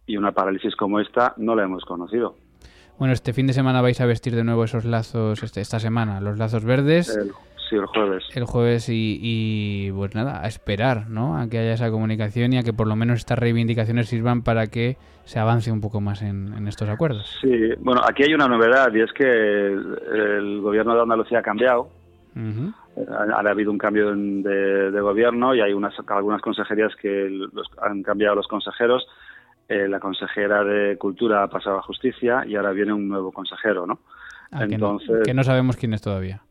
y 0.07 0.17
una 0.17 0.33
parálisis 0.33 0.77
como 0.77 1.01
esta 1.01 1.35
no 1.37 1.55
la 1.55 1.65
hemos 1.65 1.85
conocido. 1.85 2.37
Bueno, 2.99 3.13
este 3.13 3.33
fin 3.33 3.47
de 3.47 3.53
semana 3.53 3.83
vais 3.83 4.01
a 4.01 4.07
vestir 4.07 4.35
de 4.37 4.45
nuevo 4.45 4.65
esos 4.65 4.85
lazos, 4.85 5.43
este, 5.43 5.61
esta 5.61 5.81
semana, 5.81 6.21
los 6.21 6.39
lazos 6.39 6.65
verdes. 6.65 7.13
Sí, 7.69 7.77
el 7.77 7.87
jueves. 7.87 8.25
El 8.35 8.45
jueves 8.45 8.89
y, 8.89 9.91
pues 9.97 10.15
nada, 10.15 10.45
a 10.45 10.47
esperar, 10.47 11.09
¿no? 11.09 11.37
A 11.37 11.49
que 11.49 11.59
haya 11.59 11.73
esa 11.73 11.91
comunicación 11.91 12.53
y 12.53 12.59
a 12.59 12.63
que 12.63 12.73
por 12.73 12.87
lo 12.87 12.95
menos 12.95 13.21
estas 13.21 13.39
reivindicaciones 13.39 14.09
sirvan 14.09 14.43
para 14.43 14.67
que 14.67 14.97
se 15.25 15.39
avance 15.39 15.73
un 15.73 15.81
poco 15.81 16.01
más 16.01 16.23
en, 16.23 16.69
estos 16.69 16.89
acuerdos. 16.89 17.27
Sí, 17.41 17.71
bueno, 17.79 18.03
aquí 18.07 18.23
hay 18.23 18.35
una 18.35 18.47
novedad 18.47 18.93
y 18.95 19.01
es 19.01 19.13
que 19.13 19.25
el, 19.25 20.61
gobierno 20.61 20.95
de 20.95 21.03
Andalucía 21.03 21.39
ha 21.39 21.43
cambiado. 21.43 21.89
ha, 22.37 23.51
habido 23.51 23.73
un 23.73 23.79
cambio 23.79 24.15
de, 24.15 25.01
gobierno 25.01 25.55
y 25.55 25.61
hay 25.61 25.73
unas, 25.73 25.95
algunas 26.07 26.43
consejerías 26.43 26.95
que 26.97 27.29
los, 27.31 27.69
han 27.81 28.03
cambiado 28.03 28.37
los 28.37 28.47
consejeros. 28.47 29.07
Eh, 29.69 29.89
la 29.89 29.99
consejera 29.99 30.63
de 30.63 30.99
Cultura 30.99 31.43
ha 31.43 31.49
pasado 31.49 31.79
a 31.79 31.83
Justicia 31.83 32.45
y 32.47 32.55
ahora 32.55 32.73
viene 32.73 32.93
un 32.93 33.09
nuevo 33.09 33.33
consejero, 33.33 33.87
¿no? 33.87 33.99
Ah, 34.53 34.65
Entonces, 34.69 35.23
que 35.25 35.35
no 35.35 35.43
sabemos 35.43 35.77
quién 35.77 35.95
es 35.95 36.03
todavía. 36.03 36.43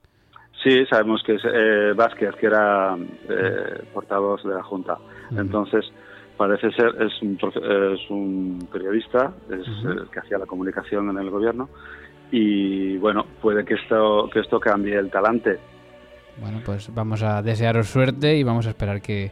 Sí, 0.64 0.86
sabemos 0.90 1.22
que 1.24 1.36
es 1.36 1.42
eh, 1.46 1.94
Vázquez, 1.96 2.36
que 2.36 2.48
era 2.48 2.98
eh, 3.30 3.84
portavoz 3.94 4.44
de 4.44 4.56
la 4.56 4.64
Junta. 4.64 4.98
Entonces, 5.32 5.86
parece 6.38 6.72
ser, 6.72 6.96
es 7.02 7.22
un, 7.22 7.38
es 7.38 8.10
un 8.10 8.68
periodista, 8.72 9.34
es 9.50 9.68
el 9.86 10.10
que 10.10 10.20
hacía 10.20 10.38
la 10.38 10.46
comunicación 10.46 11.10
en 11.10 11.18
el 11.18 11.30
gobierno, 11.30 11.70
y 12.32 12.98
bueno, 12.98 13.26
puede 13.42 13.64
que 13.64 13.76
esto, 13.76 14.30
que 14.34 14.40
esto 14.40 14.60
cambie 14.60 14.96
el 14.98 15.12
talante. 15.12 15.60
Bueno, 16.40 16.62
pues 16.66 16.94
vamos 16.94 17.22
a 17.22 17.42
desearos 17.42 17.88
suerte 17.88 18.36
y 18.38 18.44
vamos 18.44 18.66
a 18.66 18.70
esperar 18.70 19.02
que, 19.02 19.32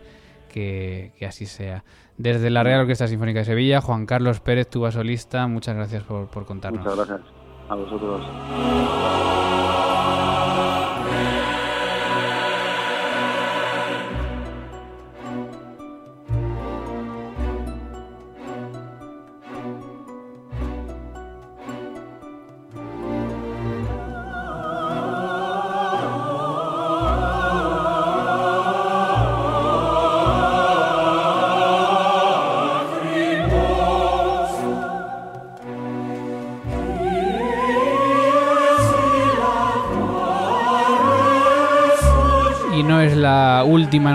que, 0.52 1.26
así 1.26 1.46
sea. 1.46 1.84
Desde 2.21 2.51
la 2.51 2.62
Real 2.62 2.81
Orquesta 2.81 3.07
Sinfónica 3.07 3.39
de 3.39 3.45
Sevilla, 3.45 3.81
Juan 3.81 4.05
Carlos 4.05 4.41
Pérez, 4.41 4.69
tuba 4.69 4.91
solista, 4.91 5.47
muchas 5.47 5.75
gracias 5.75 6.03
por, 6.03 6.27
por 6.27 6.45
contarnos. 6.45 6.84
Muchas 6.84 6.95
gracias 6.95 7.21
a 7.67 7.73
vosotros. 7.73 8.21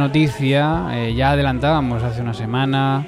Noticia, 0.06 0.86
eh, 0.92 1.14
ya 1.16 1.32
adelantábamos 1.32 2.04
hace 2.04 2.22
una 2.22 2.32
semana, 2.32 3.04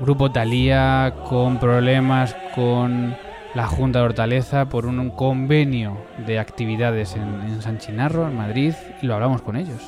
Grupo 0.00 0.32
Talía 0.32 1.14
con 1.28 1.60
problemas 1.60 2.34
con 2.56 3.14
la 3.54 3.68
Junta 3.68 4.00
de 4.00 4.06
Hortaleza 4.06 4.68
por 4.68 4.84
un 4.86 5.10
convenio 5.10 5.96
de 6.26 6.40
actividades 6.40 7.14
en, 7.14 7.22
en 7.22 7.62
San 7.62 7.78
Chinarro, 7.78 8.26
en 8.26 8.36
Madrid, 8.36 8.74
y 9.00 9.06
lo 9.06 9.14
hablamos 9.14 9.42
con 9.42 9.54
ellos. 9.54 9.80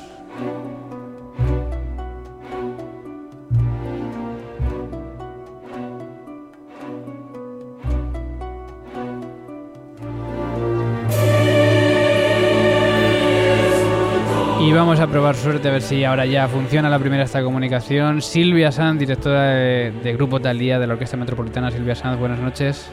Vamos 14.77 14.99
a 14.99 15.07
probar 15.07 15.33
suerte 15.33 15.69
a 15.69 15.71
ver 15.71 15.81
si 15.81 16.03
ahora 16.03 16.27
ya 16.27 16.47
funciona 16.47 16.87
la 16.87 16.99
primera 16.99 17.23
esta 17.23 17.41
comunicación. 17.41 18.21
Silvia 18.21 18.71
Sanz, 18.71 18.99
directora 18.99 19.45
de, 19.45 20.13
Grupo 20.13 20.39
Talía 20.39 20.77
de 20.77 20.85
la 20.85 20.93
Orquesta 20.93 21.17
Metropolitana. 21.17 21.71
Silvia 21.71 21.95
Sanz, 21.95 22.19
buenas 22.19 22.39
noches. 22.39 22.91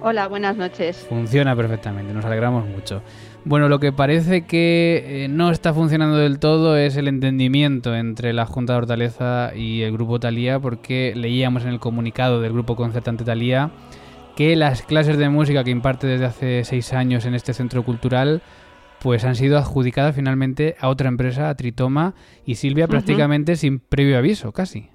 Hola, 0.00 0.28
buenas 0.28 0.56
noches. 0.56 1.04
Funciona 1.06 1.54
perfectamente, 1.54 2.14
nos 2.14 2.24
alegramos 2.24 2.66
mucho. 2.66 3.02
Bueno, 3.44 3.68
lo 3.68 3.78
que 3.78 3.92
parece 3.92 4.46
que 4.46 5.24
eh, 5.24 5.28
no 5.28 5.50
está 5.50 5.74
funcionando 5.74 6.16
del 6.16 6.38
todo 6.38 6.78
es 6.78 6.96
el 6.96 7.06
entendimiento 7.06 7.94
entre 7.94 8.32
la 8.32 8.46
Junta 8.46 8.72
de 8.72 8.78
Hortaleza 8.78 9.52
y 9.54 9.82
el 9.82 9.92
Grupo 9.92 10.20
Talía, 10.20 10.58
porque 10.58 11.12
leíamos 11.14 11.64
en 11.64 11.68
el 11.68 11.80
comunicado 11.80 12.40
del 12.40 12.54
Grupo 12.54 12.76
Concertante 12.76 13.24
Talía 13.24 13.70
que 14.36 14.56
las 14.56 14.80
clases 14.80 15.18
de 15.18 15.28
música 15.28 15.64
que 15.64 15.70
imparte 15.70 16.06
desde 16.06 16.24
hace 16.24 16.64
seis 16.64 16.94
años 16.94 17.26
en 17.26 17.34
este 17.34 17.52
centro 17.52 17.82
cultural 17.82 18.40
pues 19.02 19.24
han 19.24 19.36
sido 19.36 19.58
adjudicadas 19.58 20.14
finalmente 20.14 20.76
a 20.78 20.88
otra 20.88 21.08
empresa, 21.08 21.48
a 21.48 21.54
Tritoma 21.54 22.14
y 22.44 22.56
Silvia, 22.56 22.86
prácticamente 22.86 23.56
sin 23.56 23.80
previo 23.80 24.18
aviso, 24.18 24.52
casi. 24.52 24.90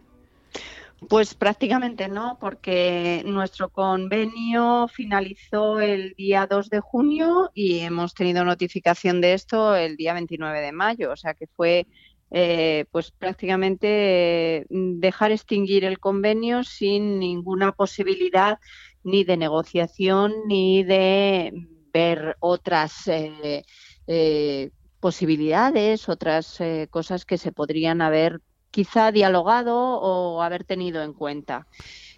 Pues 1.09 1.35
prácticamente 1.35 2.07
no, 2.07 2.37
porque 2.39 3.21
nuestro 3.25 3.69
convenio 3.69 4.87
finalizó 4.87 5.79
el 5.79 6.13
día 6.15 6.47
2 6.47 6.69
de 6.69 6.79
junio 6.79 7.51
y 7.53 7.79
hemos 7.79 8.13
tenido 8.13 8.45
notificación 8.45 9.21
de 9.21 9.33
esto 9.33 9.75
el 9.75 9.97
día 9.97 10.13
29 10.13 10.61
de 10.61 10.71
mayo, 10.71 11.11
o 11.11 11.15
sea 11.15 11.33
que 11.33 11.47
fue 11.47 11.85
eh, 12.31 12.85
pues 12.91 13.11
prácticamente 13.11 14.65
mm, 14.69 14.99
dejar 14.99 15.31
extinguir 15.31 15.83
el 15.85 15.99
convenio 15.99 16.63
sin 16.63 17.19
ninguna 17.19 17.71
posibilidad 17.73 18.59
ni 19.03 19.23
de 19.23 19.37
negociación 19.37 20.33
ni 20.47 20.83
de 20.83 21.53
ver 21.93 22.35
otras 22.39 23.07
eh, 23.07 23.63
eh, 24.07 24.71
posibilidades, 24.99 26.09
otras 26.09 26.59
eh, 26.61 26.87
cosas 26.89 27.25
que 27.25 27.37
se 27.37 27.51
podrían 27.51 28.01
haber 28.01 28.41
quizá 28.71 29.11
dialogado 29.11 29.77
o 29.77 30.41
haber 30.41 30.63
tenido 30.63 31.03
en 31.03 31.13
cuenta. 31.13 31.67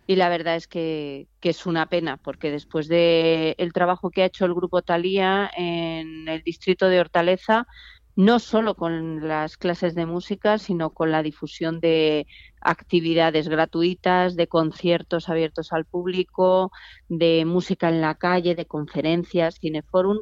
Y 0.08 0.16
la 0.16 0.30
verdad 0.30 0.56
es 0.56 0.68
que, 0.68 1.28
es 1.42 1.66
una 1.66 1.88
pena, 1.88 2.18
porque 2.18 2.50
después 2.50 2.88
del 2.88 3.56
el 3.58 3.74
trabajo 3.74 4.10
que 4.10 4.24
ha 4.24 4.26
hecho 4.26 4.46
el 4.46 4.54
Grupo 4.54 4.82
Talía 4.82 5.52
en 5.56 6.28
el 6.30 6.42
distrito 6.44 6.88
de 6.88 7.00
Hortaleza, 7.00 7.68
no 8.16 8.40
solo 8.40 8.76
con 8.76 9.28
las 9.28 9.58
clases 9.58 9.94
de 9.94 10.06
música, 10.06 10.58
sino 10.58 10.92
con 10.92 11.12
la 11.12 11.22
difusión 11.22 11.80
de 11.80 12.26
actividades 12.62 13.50
gratuitas, 13.50 14.36
de 14.36 14.48
conciertos 14.48 15.30
abiertos 15.30 15.72
al 15.74 15.86
público, 15.86 16.72
de 17.10 17.46
música 17.46 17.90
en 17.90 18.02
la 18.02 18.16
calle, 18.16 18.56
de 18.56 18.66
conferencias, 18.66 19.60
cineforum, 19.60 20.20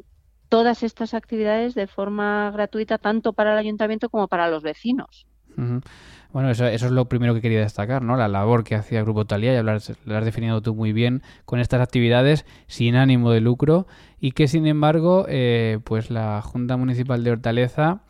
todas 0.48 0.82
estas 0.82 1.14
actividades 1.14 1.74
de 1.74 1.86
forma 1.86 2.50
gratuita 2.50 2.98
tanto 2.98 3.32
para 3.32 3.52
el 3.52 3.58
ayuntamiento 3.58 4.08
como 4.08 4.28
para 4.28 4.48
los 4.48 4.62
vecinos. 4.62 5.26
Bueno, 6.32 6.50
eso, 6.50 6.66
es 6.66 6.82
lo 6.82 7.08
primero 7.08 7.34
que 7.34 7.40
quería 7.40 7.60
destacar, 7.60 8.02
¿no? 8.02 8.16
La 8.16 8.28
labor 8.28 8.62
que 8.62 8.74
hacía 8.74 9.02
Grupo 9.02 9.24
Talía, 9.24 9.58
y 9.58 9.62
lo 9.62 9.72
has, 9.72 9.96
definido 10.24 10.60
tú 10.60 10.74
muy 10.74 10.92
bien, 10.92 11.22
con 11.46 11.60
estas 11.60 11.80
actividades 11.80 12.44
sin 12.66 12.94
ánimo 12.94 13.30
de 13.30 13.40
lucro 13.40 13.86
y 14.20 14.32
que, 14.32 14.46
sin 14.48 14.66
embargo, 14.66 15.24
eh, 15.28 15.78
pues 15.84 16.10
la 16.10 16.42
Junta 16.42 16.76
Municipal 16.76 17.24
de 17.24 17.30
Hortaleza 17.30 18.02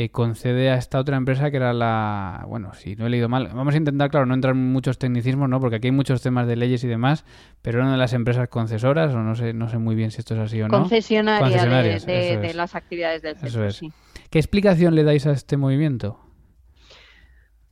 eh, 0.00 0.10
concede 0.10 0.70
a 0.70 0.76
esta 0.76 1.00
otra 1.00 1.16
empresa 1.16 1.50
que 1.50 1.56
era 1.56 1.72
la... 1.72 2.44
Bueno, 2.46 2.72
si 2.74 2.94
no 2.94 3.06
he 3.06 3.10
leído 3.10 3.28
mal, 3.28 3.48
vamos 3.52 3.74
a 3.74 3.78
intentar, 3.78 4.10
claro, 4.10 4.26
no 4.26 4.34
entrar 4.34 4.54
en 4.54 4.72
muchos 4.72 4.96
tecnicismos, 4.96 5.48
¿no? 5.48 5.58
Porque 5.58 5.76
aquí 5.76 5.88
hay 5.88 5.92
muchos 5.92 6.22
temas 6.22 6.46
de 6.46 6.54
leyes 6.54 6.84
y 6.84 6.86
demás, 6.86 7.24
pero 7.62 7.80
una 7.80 7.92
de 7.92 7.98
las 7.98 8.12
empresas 8.12 8.48
concesoras, 8.48 9.12
o 9.12 9.18
no 9.18 9.34
sé, 9.34 9.54
no 9.54 9.68
sé 9.68 9.78
muy 9.78 9.96
bien 9.96 10.12
si 10.12 10.20
esto 10.20 10.34
es 10.34 10.40
así 10.40 10.62
o 10.62 10.68
no. 10.68 10.78
Concesionaria 10.78 11.98
de, 11.98 12.52
las 12.54 12.76
actividades 12.76 13.22
del 13.22 13.38
centro, 13.38 13.66
Eso 13.66 13.86
es. 13.86 13.92
¿Qué 14.30 14.38
explicación 14.38 14.94
le 14.94 15.02
dais 15.02 15.26
a 15.26 15.32
este 15.32 15.56
movimiento? 15.56 16.20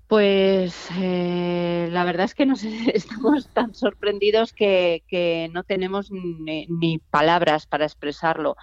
Pues 0.09 0.89
eh, 0.99 1.89
la 1.91 2.05
verdad 2.05 2.25
es 2.25 2.35
que 2.35 2.47
nos 2.47 2.65
estamos 2.95 3.49
tan 3.51 3.75
sorprendidos 3.75 4.53
que, 4.53 5.05
que 5.07 5.49
no 5.53 5.63
tenemos 5.63 6.11
ni, 6.11 6.99
palabras 7.11 7.67
para 7.67 7.85
expresarlo 7.85 8.57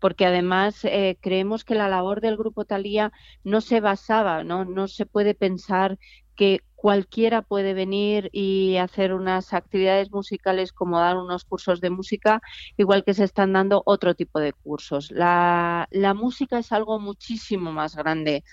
porque 0.00 0.26
además 0.26 0.84
eh, 0.84 1.16
creemos 1.20 1.64
que 1.64 1.74
la 1.74 1.88
labor 1.88 2.20
del 2.20 2.36
Grupo 2.36 2.64
Talía 2.64 3.12
no 3.44 3.60
se 3.60 3.80
basaba, 3.80 4.44
¿no? 4.44 4.64
no 4.64 4.88
se 4.88 5.06
puede 5.06 5.34
pensar 5.34 5.98
que 6.36 6.60
cualquiera 6.74 7.42
puede 7.42 7.72
venir 7.74 8.28
y 8.32 8.76
hacer 8.76 9.14
unas 9.14 9.54
actividades 9.54 10.12
musicales 10.12 10.72
como 10.72 11.00
dar 11.00 11.16
unos 11.16 11.44
cursos 11.44 11.80
de 11.80 11.90
música, 11.90 12.40
igual 12.76 13.02
que 13.02 13.14
se 13.14 13.24
están 13.24 13.54
dando 13.54 13.82
otro 13.86 14.14
tipo 14.14 14.38
de 14.38 14.52
cursos. 14.52 15.10
La, 15.10 15.88
la 15.90 16.14
música 16.14 16.58
es 16.58 16.72
algo 16.72 17.00
muchísimo 17.00 17.72
más 17.72 17.96
grande 17.96 18.44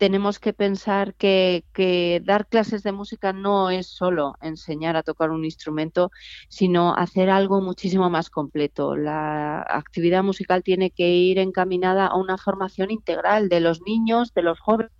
tenemos 0.00 0.38
que 0.38 0.54
pensar 0.54 1.14
que, 1.14 1.62
dar 2.24 2.46
clases 2.46 2.82
de 2.82 2.90
música 2.90 3.34
no 3.34 3.68
es 3.68 3.86
solo 3.86 4.34
enseñar 4.40 4.96
a 4.96 5.02
tocar 5.02 5.30
un 5.30 5.44
instrumento, 5.44 6.10
sino 6.48 6.94
hacer 6.96 7.28
algo 7.28 7.60
muchísimo 7.60 8.08
más 8.08 8.30
completo. 8.30 8.96
La 8.96 9.60
actividad 9.60 10.22
musical 10.24 10.62
tiene 10.62 10.90
que 10.90 11.10
ir 11.10 11.38
encaminada 11.38 12.06
a 12.06 12.16
una 12.16 12.38
formación 12.38 12.90
integral 12.90 13.50
de 13.50 13.60
los 13.60 13.82
niños, 13.82 14.32
de 14.32 14.42
los 14.42 14.58
jóvenes 14.58 14.90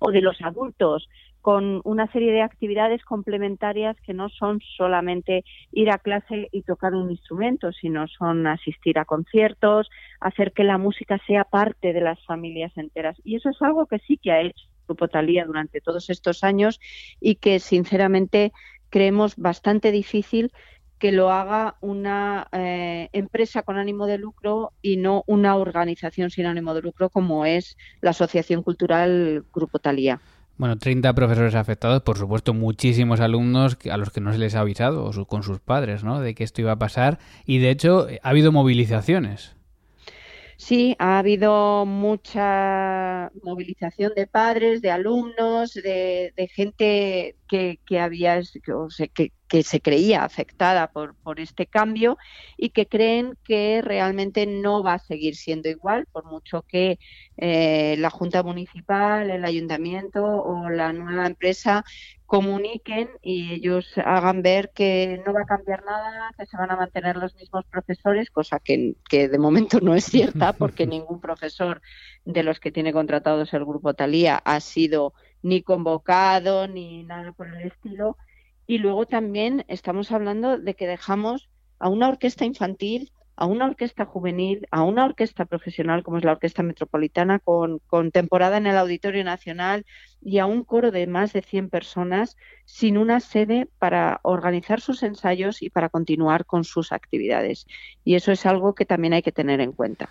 o 0.00 0.10
de 0.10 0.20
los 0.20 0.36
adultos 0.42 1.08
con 1.40 1.80
una 1.84 2.10
serie 2.12 2.32
de 2.32 2.42
actividades 2.42 3.02
complementarias 3.04 3.96
que 4.02 4.14
no 4.14 4.28
son 4.28 4.60
solamente 4.76 5.44
ir 5.72 5.90
a 5.90 5.98
clase 5.98 6.48
y 6.52 6.62
tocar 6.62 6.94
un 6.94 7.10
instrumento, 7.10 7.72
sino 7.72 8.06
son 8.08 8.46
asistir 8.46 8.98
a 8.98 9.04
conciertos, 9.04 9.88
hacer 10.20 10.52
que 10.52 10.64
la 10.64 10.78
música 10.78 11.18
sea 11.26 11.44
parte 11.44 11.92
de 11.92 12.00
las 12.00 12.24
familias 12.26 12.72
enteras. 12.76 13.16
Y 13.24 13.36
eso 13.36 13.50
es 13.50 13.60
algo 13.62 13.86
que 13.86 13.98
sí 14.00 14.18
que 14.18 14.32
ha 14.32 14.42
hecho 14.42 14.66
Grupo 14.86 15.08
Talía 15.08 15.44
durante 15.44 15.80
todos 15.80 16.10
estos 16.10 16.42
años 16.42 16.80
y 17.20 17.36
que 17.36 17.60
sinceramente 17.60 18.52
creemos 18.90 19.36
bastante 19.36 19.92
difícil 19.92 20.52
que 20.98 21.12
lo 21.12 21.30
haga 21.30 21.76
una 21.80 22.48
eh, 22.52 23.08
empresa 23.12 23.62
con 23.62 23.78
ánimo 23.78 24.06
de 24.06 24.18
lucro 24.18 24.72
y 24.82 24.98
no 24.98 25.24
una 25.26 25.56
organización 25.56 26.28
sin 26.28 26.44
ánimo 26.44 26.74
de 26.74 26.82
lucro 26.82 27.08
como 27.08 27.46
es 27.46 27.78
la 28.02 28.10
Asociación 28.10 28.62
Cultural 28.62 29.44
Grupo 29.52 29.78
Talía. 29.78 30.20
Bueno, 30.60 30.76
30 30.76 31.14
profesores 31.14 31.54
afectados, 31.54 32.02
por 32.02 32.18
supuesto, 32.18 32.52
muchísimos 32.52 33.20
alumnos 33.20 33.78
a 33.90 33.96
los 33.96 34.10
que 34.10 34.20
no 34.20 34.30
se 34.30 34.38
les 34.38 34.54
ha 34.54 34.60
avisado, 34.60 35.06
o 35.06 35.24
con 35.24 35.42
sus 35.42 35.58
padres, 35.58 36.04
¿no? 36.04 36.20
De 36.20 36.34
que 36.34 36.44
esto 36.44 36.60
iba 36.60 36.72
a 36.72 36.78
pasar. 36.78 37.18
Y 37.46 37.60
de 37.60 37.70
hecho, 37.70 38.08
ha 38.22 38.28
habido 38.28 38.52
movilizaciones. 38.52 39.56
Sí, 40.58 40.94
ha 40.98 41.18
habido 41.18 41.86
mucha 41.86 43.32
movilización 43.42 44.12
de 44.14 44.26
padres, 44.26 44.82
de 44.82 44.90
alumnos, 44.90 45.72
de, 45.72 46.50
gente 46.54 47.36
que, 47.50 47.98
había, 47.98 48.40
que, 49.12 49.32
que, 49.48 49.62
se 49.64 49.80
creía 49.80 50.22
afectada 50.22 50.92
por, 50.92 51.16
por 51.16 51.40
este 51.40 51.66
cambio 51.66 52.16
y 52.56 52.70
que 52.70 52.86
creen 52.86 53.36
que 53.42 53.82
realmente 53.82 54.46
no 54.46 54.84
va 54.84 54.94
a 54.94 54.98
seguir 55.00 55.34
siendo 55.34 55.68
igual, 55.68 56.06
por 56.12 56.26
mucho 56.26 56.62
que 56.62 57.00
eh, 57.36 57.96
la 57.98 58.10
Junta 58.10 58.44
Municipal, 58.44 59.30
el 59.30 59.44
Ayuntamiento 59.44 60.24
o 60.24 60.70
la 60.70 60.92
nueva 60.92 61.26
empresa 61.26 61.84
comuniquen 62.30 63.08
y 63.22 63.54
ellos 63.54 63.92
hagan 63.96 64.42
ver 64.42 64.70
que 64.72 65.20
no 65.26 65.32
va 65.32 65.40
a 65.40 65.46
cambiar 65.46 65.84
nada, 65.84 66.30
que 66.38 66.46
se 66.46 66.56
van 66.56 66.70
a 66.70 66.76
mantener 66.76 67.16
los 67.16 67.34
mismos 67.34 67.64
profesores, 67.64 68.30
cosa 68.30 68.60
que, 68.60 68.94
de 69.10 69.38
momento 69.40 69.80
no 69.80 69.96
es 69.96 70.04
cierta 70.04 70.52
porque 70.52 70.86
ningún 70.86 71.20
profesor 71.20 71.82
de 72.24 72.44
los 72.44 72.60
que 72.60 72.70
tiene 72.70 72.92
contratados 72.92 73.52
el 73.52 73.64
grupo 73.64 73.94
Talía 73.94 74.36
ha 74.36 74.60
sido 74.60 75.14
ni 75.42 75.62
convocado 75.62 76.68
ni 76.68 77.04
nada 77.04 77.32
por 77.32 77.48
el 77.48 77.66
estilo. 77.66 78.16
Y 78.66 78.78
luego 78.78 79.06
también 79.06 79.64
estamos 79.68 80.12
hablando 80.12 80.58
de 80.58 80.74
que 80.74 80.86
dejamos 80.86 81.48
a 81.78 81.88
una 81.88 82.08
orquesta 82.08 82.44
infantil 82.44 83.12
a 83.40 83.46
una 83.46 83.64
orquesta 83.64 84.04
juvenil, 84.04 84.68
a 84.70 84.82
una 84.82 85.06
orquesta 85.06 85.46
profesional 85.46 86.02
como 86.02 86.18
es 86.18 86.24
la 86.24 86.32
Orquesta 86.32 86.62
Metropolitana, 86.62 87.38
con, 87.38 87.80
temporada 88.12 88.58
en 88.58 88.66
el 88.66 88.76
Auditorio 88.76 89.24
Nacional 89.24 89.86
y 90.20 90.38
a 90.40 90.46
un 90.46 90.62
coro 90.62 90.90
de 90.90 91.06
más 91.06 91.32
de 91.32 91.40
100 91.40 91.70
personas 91.70 92.36
sin 92.66 92.98
una 92.98 93.18
sede 93.18 93.66
para 93.78 94.20
organizar 94.24 94.82
sus 94.82 95.02
ensayos 95.02 95.62
y 95.62 95.70
para 95.70 95.88
continuar 95.88 96.44
con 96.44 96.64
sus 96.64 96.92
actividades. 96.92 97.66
Y 98.04 98.14
eso 98.14 98.30
es 98.30 98.44
algo 98.44 98.74
que 98.74 98.84
también 98.84 99.14
hay 99.14 99.22
que 99.22 99.32
tener 99.32 99.62
en 99.62 99.72
cuenta. 99.72 100.10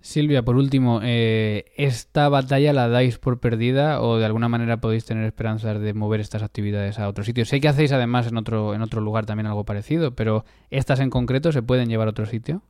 Silvia, 0.00 0.44
por 0.44 0.56
último, 0.56 1.00
eh, 1.02 1.72
¿esta 1.76 2.28
batalla 2.28 2.72
la 2.72 2.88
dais 2.88 3.18
por 3.18 3.40
perdida 3.40 4.00
o 4.00 4.16
de 4.16 4.24
alguna 4.24 4.48
manera 4.48 4.80
podéis 4.80 5.04
tener 5.04 5.24
esperanzas 5.24 5.80
de 5.80 5.92
mover 5.92 6.20
estas 6.20 6.42
actividades 6.42 6.98
a 6.98 7.08
otro 7.08 7.24
sitio? 7.24 7.44
Sé 7.44 7.60
que 7.60 7.68
hacéis 7.68 7.92
además 7.92 8.28
en 8.28 8.36
otro, 8.36 8.74
en 8.74 8.82
otro 8.82 9.00
lugar 9.00 9.26
también 9.26 9.46
algo 9.46 9.64
parecido, 9.64 10.14
pero 10.14 10.44
¿estas 10.70 11.00
en 11.00 11.10
concreto 11.10 11.50
se 11.50 11.62
pueden 11.62 11.88
llevar 11.88 12.06
a 12.06 12.12
otro 12.12 12.26
sitio? 12.26 12.62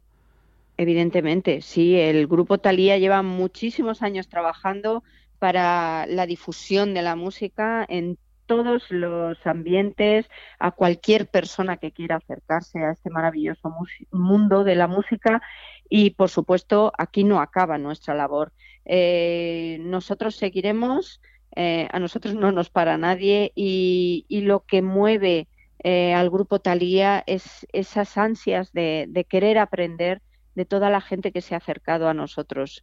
Evidentemente, 0.78 1.60
sí. 1.60 1.96
El 1.96 2.26
grupo 2.28 2.58
Talía 2.58 2.96
lleva 2.98 3.22
muchísimos 3.22 4.00
años 4.00 4.28
trabajando 4.28 5.02
para 5.38 6.06
la 6.06 6.24
difusión 6.24 6.94
de 6.94 7.02
la 7.02 7.14
música 7.14 7.84
en 7.88 8.16
todos 8.48 8.90
los 8.90 9.38
ambientes, 9.46 10.26
a 10.58 10.72
cualquier 10.72 11.28
persona 11.28 11.76
que 11.76 11.92
quiera 11.92 12.16
acercarse 12.16 12.80
a 12.80 12.92
este 12.92 13.10
maravilloso 13.10 13.72
mundo 14.10 14.64
de 14.64 14.74
la 14.74 14.88
música 14.88 15.40
y, 15.88 16.10
por 16.10 16.30
supuesto, 16.30 16.90
aquí 16.98 17.22
no 17.22 17.40
acaba 17.40 17.78
nuestra 17.78 18.14
labor. 18.14 18.52
Eh, 18.84 19.78
nosotros 19.82 20.36
seguiremos, 20.36 21.20
eh, 21.54 21.88
a 21.92 21.98
nosotros 21.98 22.34
no 22.34 22.50
nos 22.52 22.70
para 22.70 22.96
nadie 22.96 23.52
y, 23.54 24.24
lo 24.30 24.64
que 24.64 24.80
mueve 24.80 25.46
eh, 25.84 26.14
al 26.14 26.30
grupo 26.30 26.58
Talía 26.58 27.22
es 27.26 27.66
esas 27.72 28.16
ansias 28.16 28.72
de, 28.72 29.26
querer 29.28 29.58
aprender 29.58 30.22
de 30.54 30.64
toda 30.64 30.90
la 30.90 31.02
gente 31.02 31.32
que 31.32 31.42
se 31.42 31.54
ha 31.54 31.58
acercado 31.58 32.08
a 32.08 32.14
nosotros. 32.14 32.82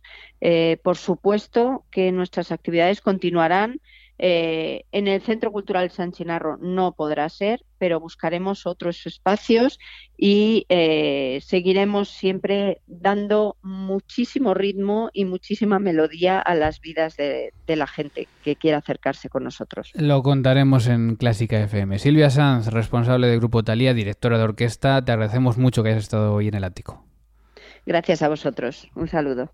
por 0.84 0.96
supuesto 0.96 1.86
que 1.92 2.12
nuestras 2.12 2.52
actividades 2.52 3.02
continuarán 3.02 3.82
eh, 4.18 4.86
en 4.92 5.08
el 5.08 5.22
Centro 5.22 5.52
Cultural 5.52 5.92
San 5.92 6.12
Chinarro 6.12 6.58
no 6.58 6.94
podrá 6.94 7.28
ser, 7.30 7.62
pero 7.78 8.00
buscaremos 8.00 8.66
otros 8.66 9.06
espacios 9.06 9.78
y 10.18 10.66
eh, 10.70 11.40
seguiremos 11.42 12.10
siempre 12.10 12.82
dando 12.88 13.58
muchísimo 13.62 14.54
ritmo 14.54 15.10
y 15.12 15.26
muchísima 15.26 15.80
melodía 15.80 16.40
a 16.40 16.56
las 16.56 16.80
vidas 16.80 17.18
de, 17.18 17.52
de, 17.68 17.76
la 17.76 17.88
gente 17.88 18.28
que 18.44 18.56
quiera 18.56 18.78
acercarse 18.78 19.28
con 19.28 19.44
nosotros. 19.44 19.92
Lo 19.96 20.24
contaremos 20.24 20.88
en 20.88 21.16
Clásica 21.16 21.60
FM. 21.60 22.00
Silvia 22.00 22.30
Sanz, 22.30 22.68
responsable 22.68 23.28
del 23.28 23.40
Grupo 23.40 23.64
Talía, 23.64 23.94
directora 23.94 24.38
de 24.38 24.46
orquesta, 24.46 25.04
te 25.04 25.12
agradecemos 25.12 25.58
mucho 25.58 25.84
que 25.84 25.90
hayas 25.90 26.04
estado 26.04 26.34
hoy 26.34 26.48
en 26.48 26.56
el 26.56 26.64
ático. 26.64 27.04
Gracias 27.86 28.22
a 28.22 28.30
vosotros. 28.30 28.90
Un 28.96 29.08
saludo. 29.08 29.52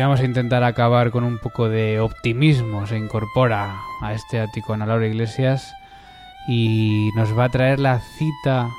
Vamos 0.00 0.20
a 0.20 0.24
intentar 0.24 0.62
acabar 0.62 1.10
con 1.10 1.24
un 1.24 1.38
poco 1.38 1.68
de 1.68 2.00
optimismo. 2.00 2.86
Se 2.86 2.96
incorpora 2.96 3.78
a 4.00 4.14
este 4.14 4.40
ático 4.40 4.72
Ana 4.72 4.86
Laura 4.86 5.06
Iglesias 5.06 5.74
y 6.48 7.10
nos 7.14 7.36
va 7.36 7.44
a 7.44 7.48
traer 7.48 7.78
la 7.78 8.00
cita 8.00 8.70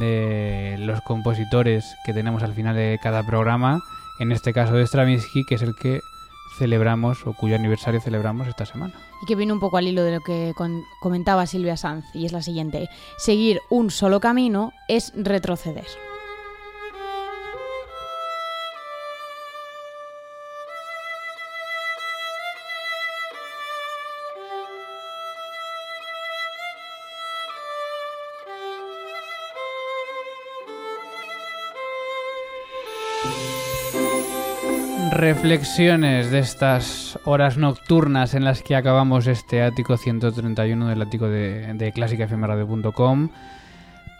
de 0.00 0.76
los 0.80 1.00
compositores 1.02 1.94
que 2.04 2.12
tenemos 2.12 2.42
al 2.42 2.54
final 2.54 2.74
de 2.74 2.98
cada 3.02 3.22
programa. 3.22 3.80
En 4.18 4.32
este 4.32 4.52
caso 4.52 4.74
de 4.74 4.86
Stravinsky, 4.86 5.44
que 5.44 5.54
es 5.54 5.62
el 5.62 5.74
que 5.74 6.00
celebramos 6.58 7.26
o 7.26 7.32
cuyo 7.34 7.54
aniversario 7.54 8.00
celebramos 8.00 8.48
esta 8.48 8.66
semana. 8.66 8.94
Y 9.22 9.26
que 9.26 9.36
viene 9.36 9.52
un 9.52 9.60
poco 9.60 9.76
al 9.76 9.86
hilo 9.86 10.02
de 10.02 10.16
lo 10.16 10.20
que 10.20 10.52
comentaba 11.00 11.46
Silvia 11.46 11.76
Sanz, 11.76 12.04
y 12.14 12.26
es 12.26 12.32
la 12.32 12.42
siguiente. 12.42 12.88
Seguir 13.18 13.60
un 13.70 13.90
solo 13.90 14.20
camino 14.20 14.72
es 14.88 15.12
retroceder. 15.16 15.86
Reflexiones 35.34 36.30
de 36.30 36.40
estas 36.40 37.18
horas 37.24 37.56
nocturnas 37.56 38.34
en 38.34 38.44
las 38.44 38.62
que 38.62 38.76
acabamos 38.76 39.26
este 39.26 39.62
ático 39.62 39.96
131 39.96 40.88
del 40.88 41.00
ático 41.00 41.26
de, 41.26 41.72
de 41.72 41.90
clásicafmradio.com 41.90 43.30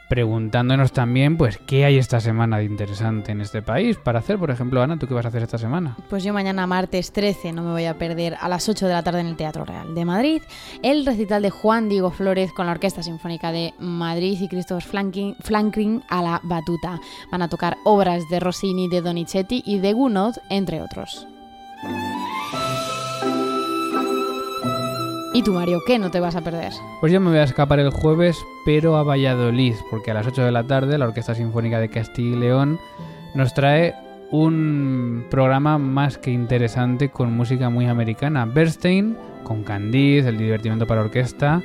preguntándonos 0.08 0.92
también, 0.92 1.36
pues, 1.36 1.58
qué 1.58 1.84
hay 1.84 1.98
esta 1.98 2.20
semana 2.20 2.58
de 2.58 2.64
interesante 2.64 3.32
en 3.32 3.40
este 3.40 3.62
país 3.62 3.96
para 3.96 4.18
hacer. 4.18 4.38
Por 4.38 4.50
ejemplo, 4.50 4.82
Ana, 4.82 4.98
¿tú 4.98 5.06
qué 5.06 5.14
vas 5.14 5.24
a 5.24 5.28
hacer 5.28 5.42
esta 5.42 5.58
semana? 5.58 5.96
Pues 6.10 6.22
yo 6.24 6.32
mañana, 6.32 6.66
martes 6.66 7.12
13, 7.12 7.52
no 7.52 7.62
me 7.62 7.70
voy 7.70 7.86
a 7.86 7.98
perder 7.98 8.36
a 8.40 8.48
las 8.48 8.68
8 8.68 8.86
de 8.86 8.92
la 8.92 9.02
tarde 9.02 9.20
en 9.20 9.26
el 9.26 9.36
Teatro 9.36 9.64
Real 9.64 9.94
de 9.94 10.04
Madrid 10.04 10.42
el 10.82 11.06
recital 11.06 11.42
de 11.42 11.50
Juan 11.50 11.88
Diego 11.88 12.10
Flores 12.10 12.52
con 12.52 12.66
la 12.66 12.72
Orquesta 12.72 13.02
Sinfónica 13.02 13.52
de 13.52 13.74
Madrid 13.78 14.38
y 14.40 14.48
Christopher 14.48 14.82
Flanking 15.40 16.02
a 16.08 16.22
la 16.22 16.40
batuta. 16.42 17.00
Van 17.30 17.42
a 17.42 17.48
tocar 17.48 17.76
obras 17.84 18.28
de 18.30 18.40
Rossini, 18.40 18.88
de 18.88 19.00
Donizetti 19.00 19.62
y 19.64 19.78
de 19.78 19.92
Gounod, 19.92 20.36
entre 20.50 20.80
otros. 20.80 21.26
¿Y 25.42 25.44
tú, 25.44 25.54
Mario, 25.54 25.80
qué 25.84 25.98
no 25.98 26.08
te 26.08 26.20
vas 26.20 26.36
a 26.36 26.42
perder? 26.42 26.72
Pues 27.00 27.12
yo 27.12 27.20
me 27.20 27.30
voy 27.30 27.40
a 27.40 27.42
escapar 27.42 27.80
el 27.80 27.90
jueves, 27.90 28.46
pero 28.64 28.96
a 28.96 29.02
Valladolid, 29.02 29.74
porque 29.90 30.12
a 30.12 30.14
las 30.14 30.24
8 30.24 30.44
de 30.44 30.52
la 30.52 30.68
tarde 30.68 30.96
la 30.98 31.06
Orquesta 31.08 31.34
Sinfónica 31.34 31.80
de 31.80 31.88
Castilla 31.88 32.36
y 32.36 32.38
León 32.38 32.78
nos 33.34 33.52
trae 33.52 33.92
un 34.30 35.26
programa 35.30 35.78
más 35.78 36.16
que 36.16 36.30
interesante 36.30 37.08
con 37.08 37.32
música 37.32 37.70
muy 37.70 37.86
americana. 37.86 38.44
Bernstein 38.44 39.16
con 39.42 39.64
Candice, 39.64 40.28
el 40.28 40.38
divertimento 40.38 40.86
para 40.86 41.00
orquesta, 41.00 41.60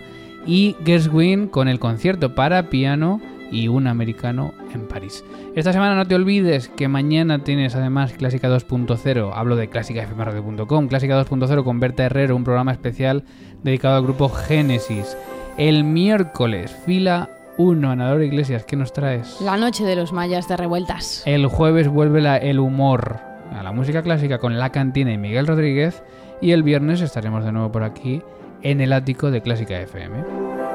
y 0.48 0.76
Gershwin 0.84 1.48
con 1.48 1.68
el 1.68 1.78
concierto 1.78 2.34
para 2.34 2.72
piano 2.72 3.22
y 3.52 3.68
un 3.68 3.88
americano 3.88 4.54
en 4.74 4.88
París. 4.88 5.24
Esta 5.56 5.74
semana 5.74 5.96
no 5.96 6.06
te 6.06 6.16
olvides 6.16 6.70
que 6.70 6.88
mañana 6.88 7.44
tienes 7.44 7.76
además 7.76 8.14
Clásica 8.14 8.50
2.0, 8.50 9.32
hablo 9.34 9.56
de 9.56 9.70
clásicafmradio.com, 9.70 10.88
Clásica 10.88 11.20
2.0 11.24 11.64
con 11.64 11.80
Berta 11.80 12.04
Herrero, 12.04 12.36
un 12.36 12.44
programa 12.44 12.72
especial 12.72 13.24
dedicado 13.64 13.98
al 13.98 14.04
grupo 14.04 14.30
Génesis. 14.30 15.18
El 15.58 15.84
miércoles, 15.84 16.76
fila 16.86 17.30
1, 17.58 17.90
Anador 17.90 18.22
Iglesias, 18.22 18.66
¿qué 18.66 18.76
nos 18.76 18.94
traes? 18.94 19.42
La 19.42 19.58
noche 19.58 19.84
de 19.84 19.96
los 19.96 20.14
mayas 20.14 20.48
de 20.48 20.58
revueltas. 20.58 21.24
El 21.26 21.48
jueves 21.48 21.88
vuelve 21.88 22.22
la, 22.22 22.38
el 22.38 22.60
humor 22.60 23.20
a 23.52 23.64
la 23.64 23.72
música 23.72 24.04
clásica 24.04 24.38
con 24.38 24.60
La 24.60 24.72
Cantina 24.72 25.12
y 25.12 25.18
Miguel 25.18 25.48
Rodríguez 25.48 26.04
y 26.42 26.52
el 26.52 26.64
viernes 26.64 27.02
estaremos 27.02 27.44
de 27.44 27.52
nuevo 27.52 27.72
por 27.72 27.84
aquí 27.84 28.22
en 28.62 28.82
el 28.82 28.94
ático 28.94 29.32
de 29.32 29.42
Clásica 29.42 29.80
FM. 29.80 30.67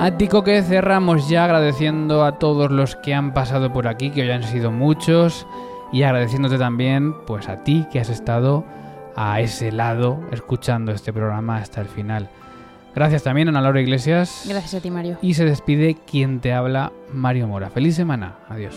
Ático 0.00 0.44
que 0.44 0.62
cerramos 0.62 1.28
ya 1.28 1.44
agradeciendo 1.44 2.24
a 2.24 2.38
todos 2.38 2.70
los 2.70 2.94
que 2.94 3.14
han 3.14 3.34
pasado 3.34 3.72
por 3.72 3.88
aquí, 3.88 4.10
que 4.10 4.22
hoy 4.22 4.30
han 4.30 4.44
sido 4.44 4.70
muchos, 4.70 5.44
y 5.92 6.04
agradeciéndote 6.04 6.56
también 6.56 7.14
pues 7.26 7.48
a 7.48 7.64
ti 7.64 7.84
que 7.90 7.98
has 7.98 8.08
estado 8.08 8.64
a 9.16 9.40
ese 9.40 9.72
lado 9.72 10.20
escuchando 10.30 10.92
este 10.92 11.12
programa 11.12 11.56
hasta 11.56 11.80
el 11.80 11.88
final. 11.88 12.28
Gracias 12.94 13.24
también 13.24 13.48
a 13.48 13.50
Ana 13.50 13.60
Laura 13.60 13.80
Iglesias. 13.80 14.44
Gracias 14.48 14.74
a 14.74 14.80
ti, 14.80 14.90
Mario. 14.90 15.18
Y 15.20 15.34
se 15.34 15.44
despide 15.44 15.96
quien 16.06 16.40
te 16.40 16.52
habla, 16.52 16.92
Mario 17.12 17.48
Mora. 17.48 17.68
Feliz 17.68 17.96
semana. 17.96 18.36
Adiós. 18.48 18.76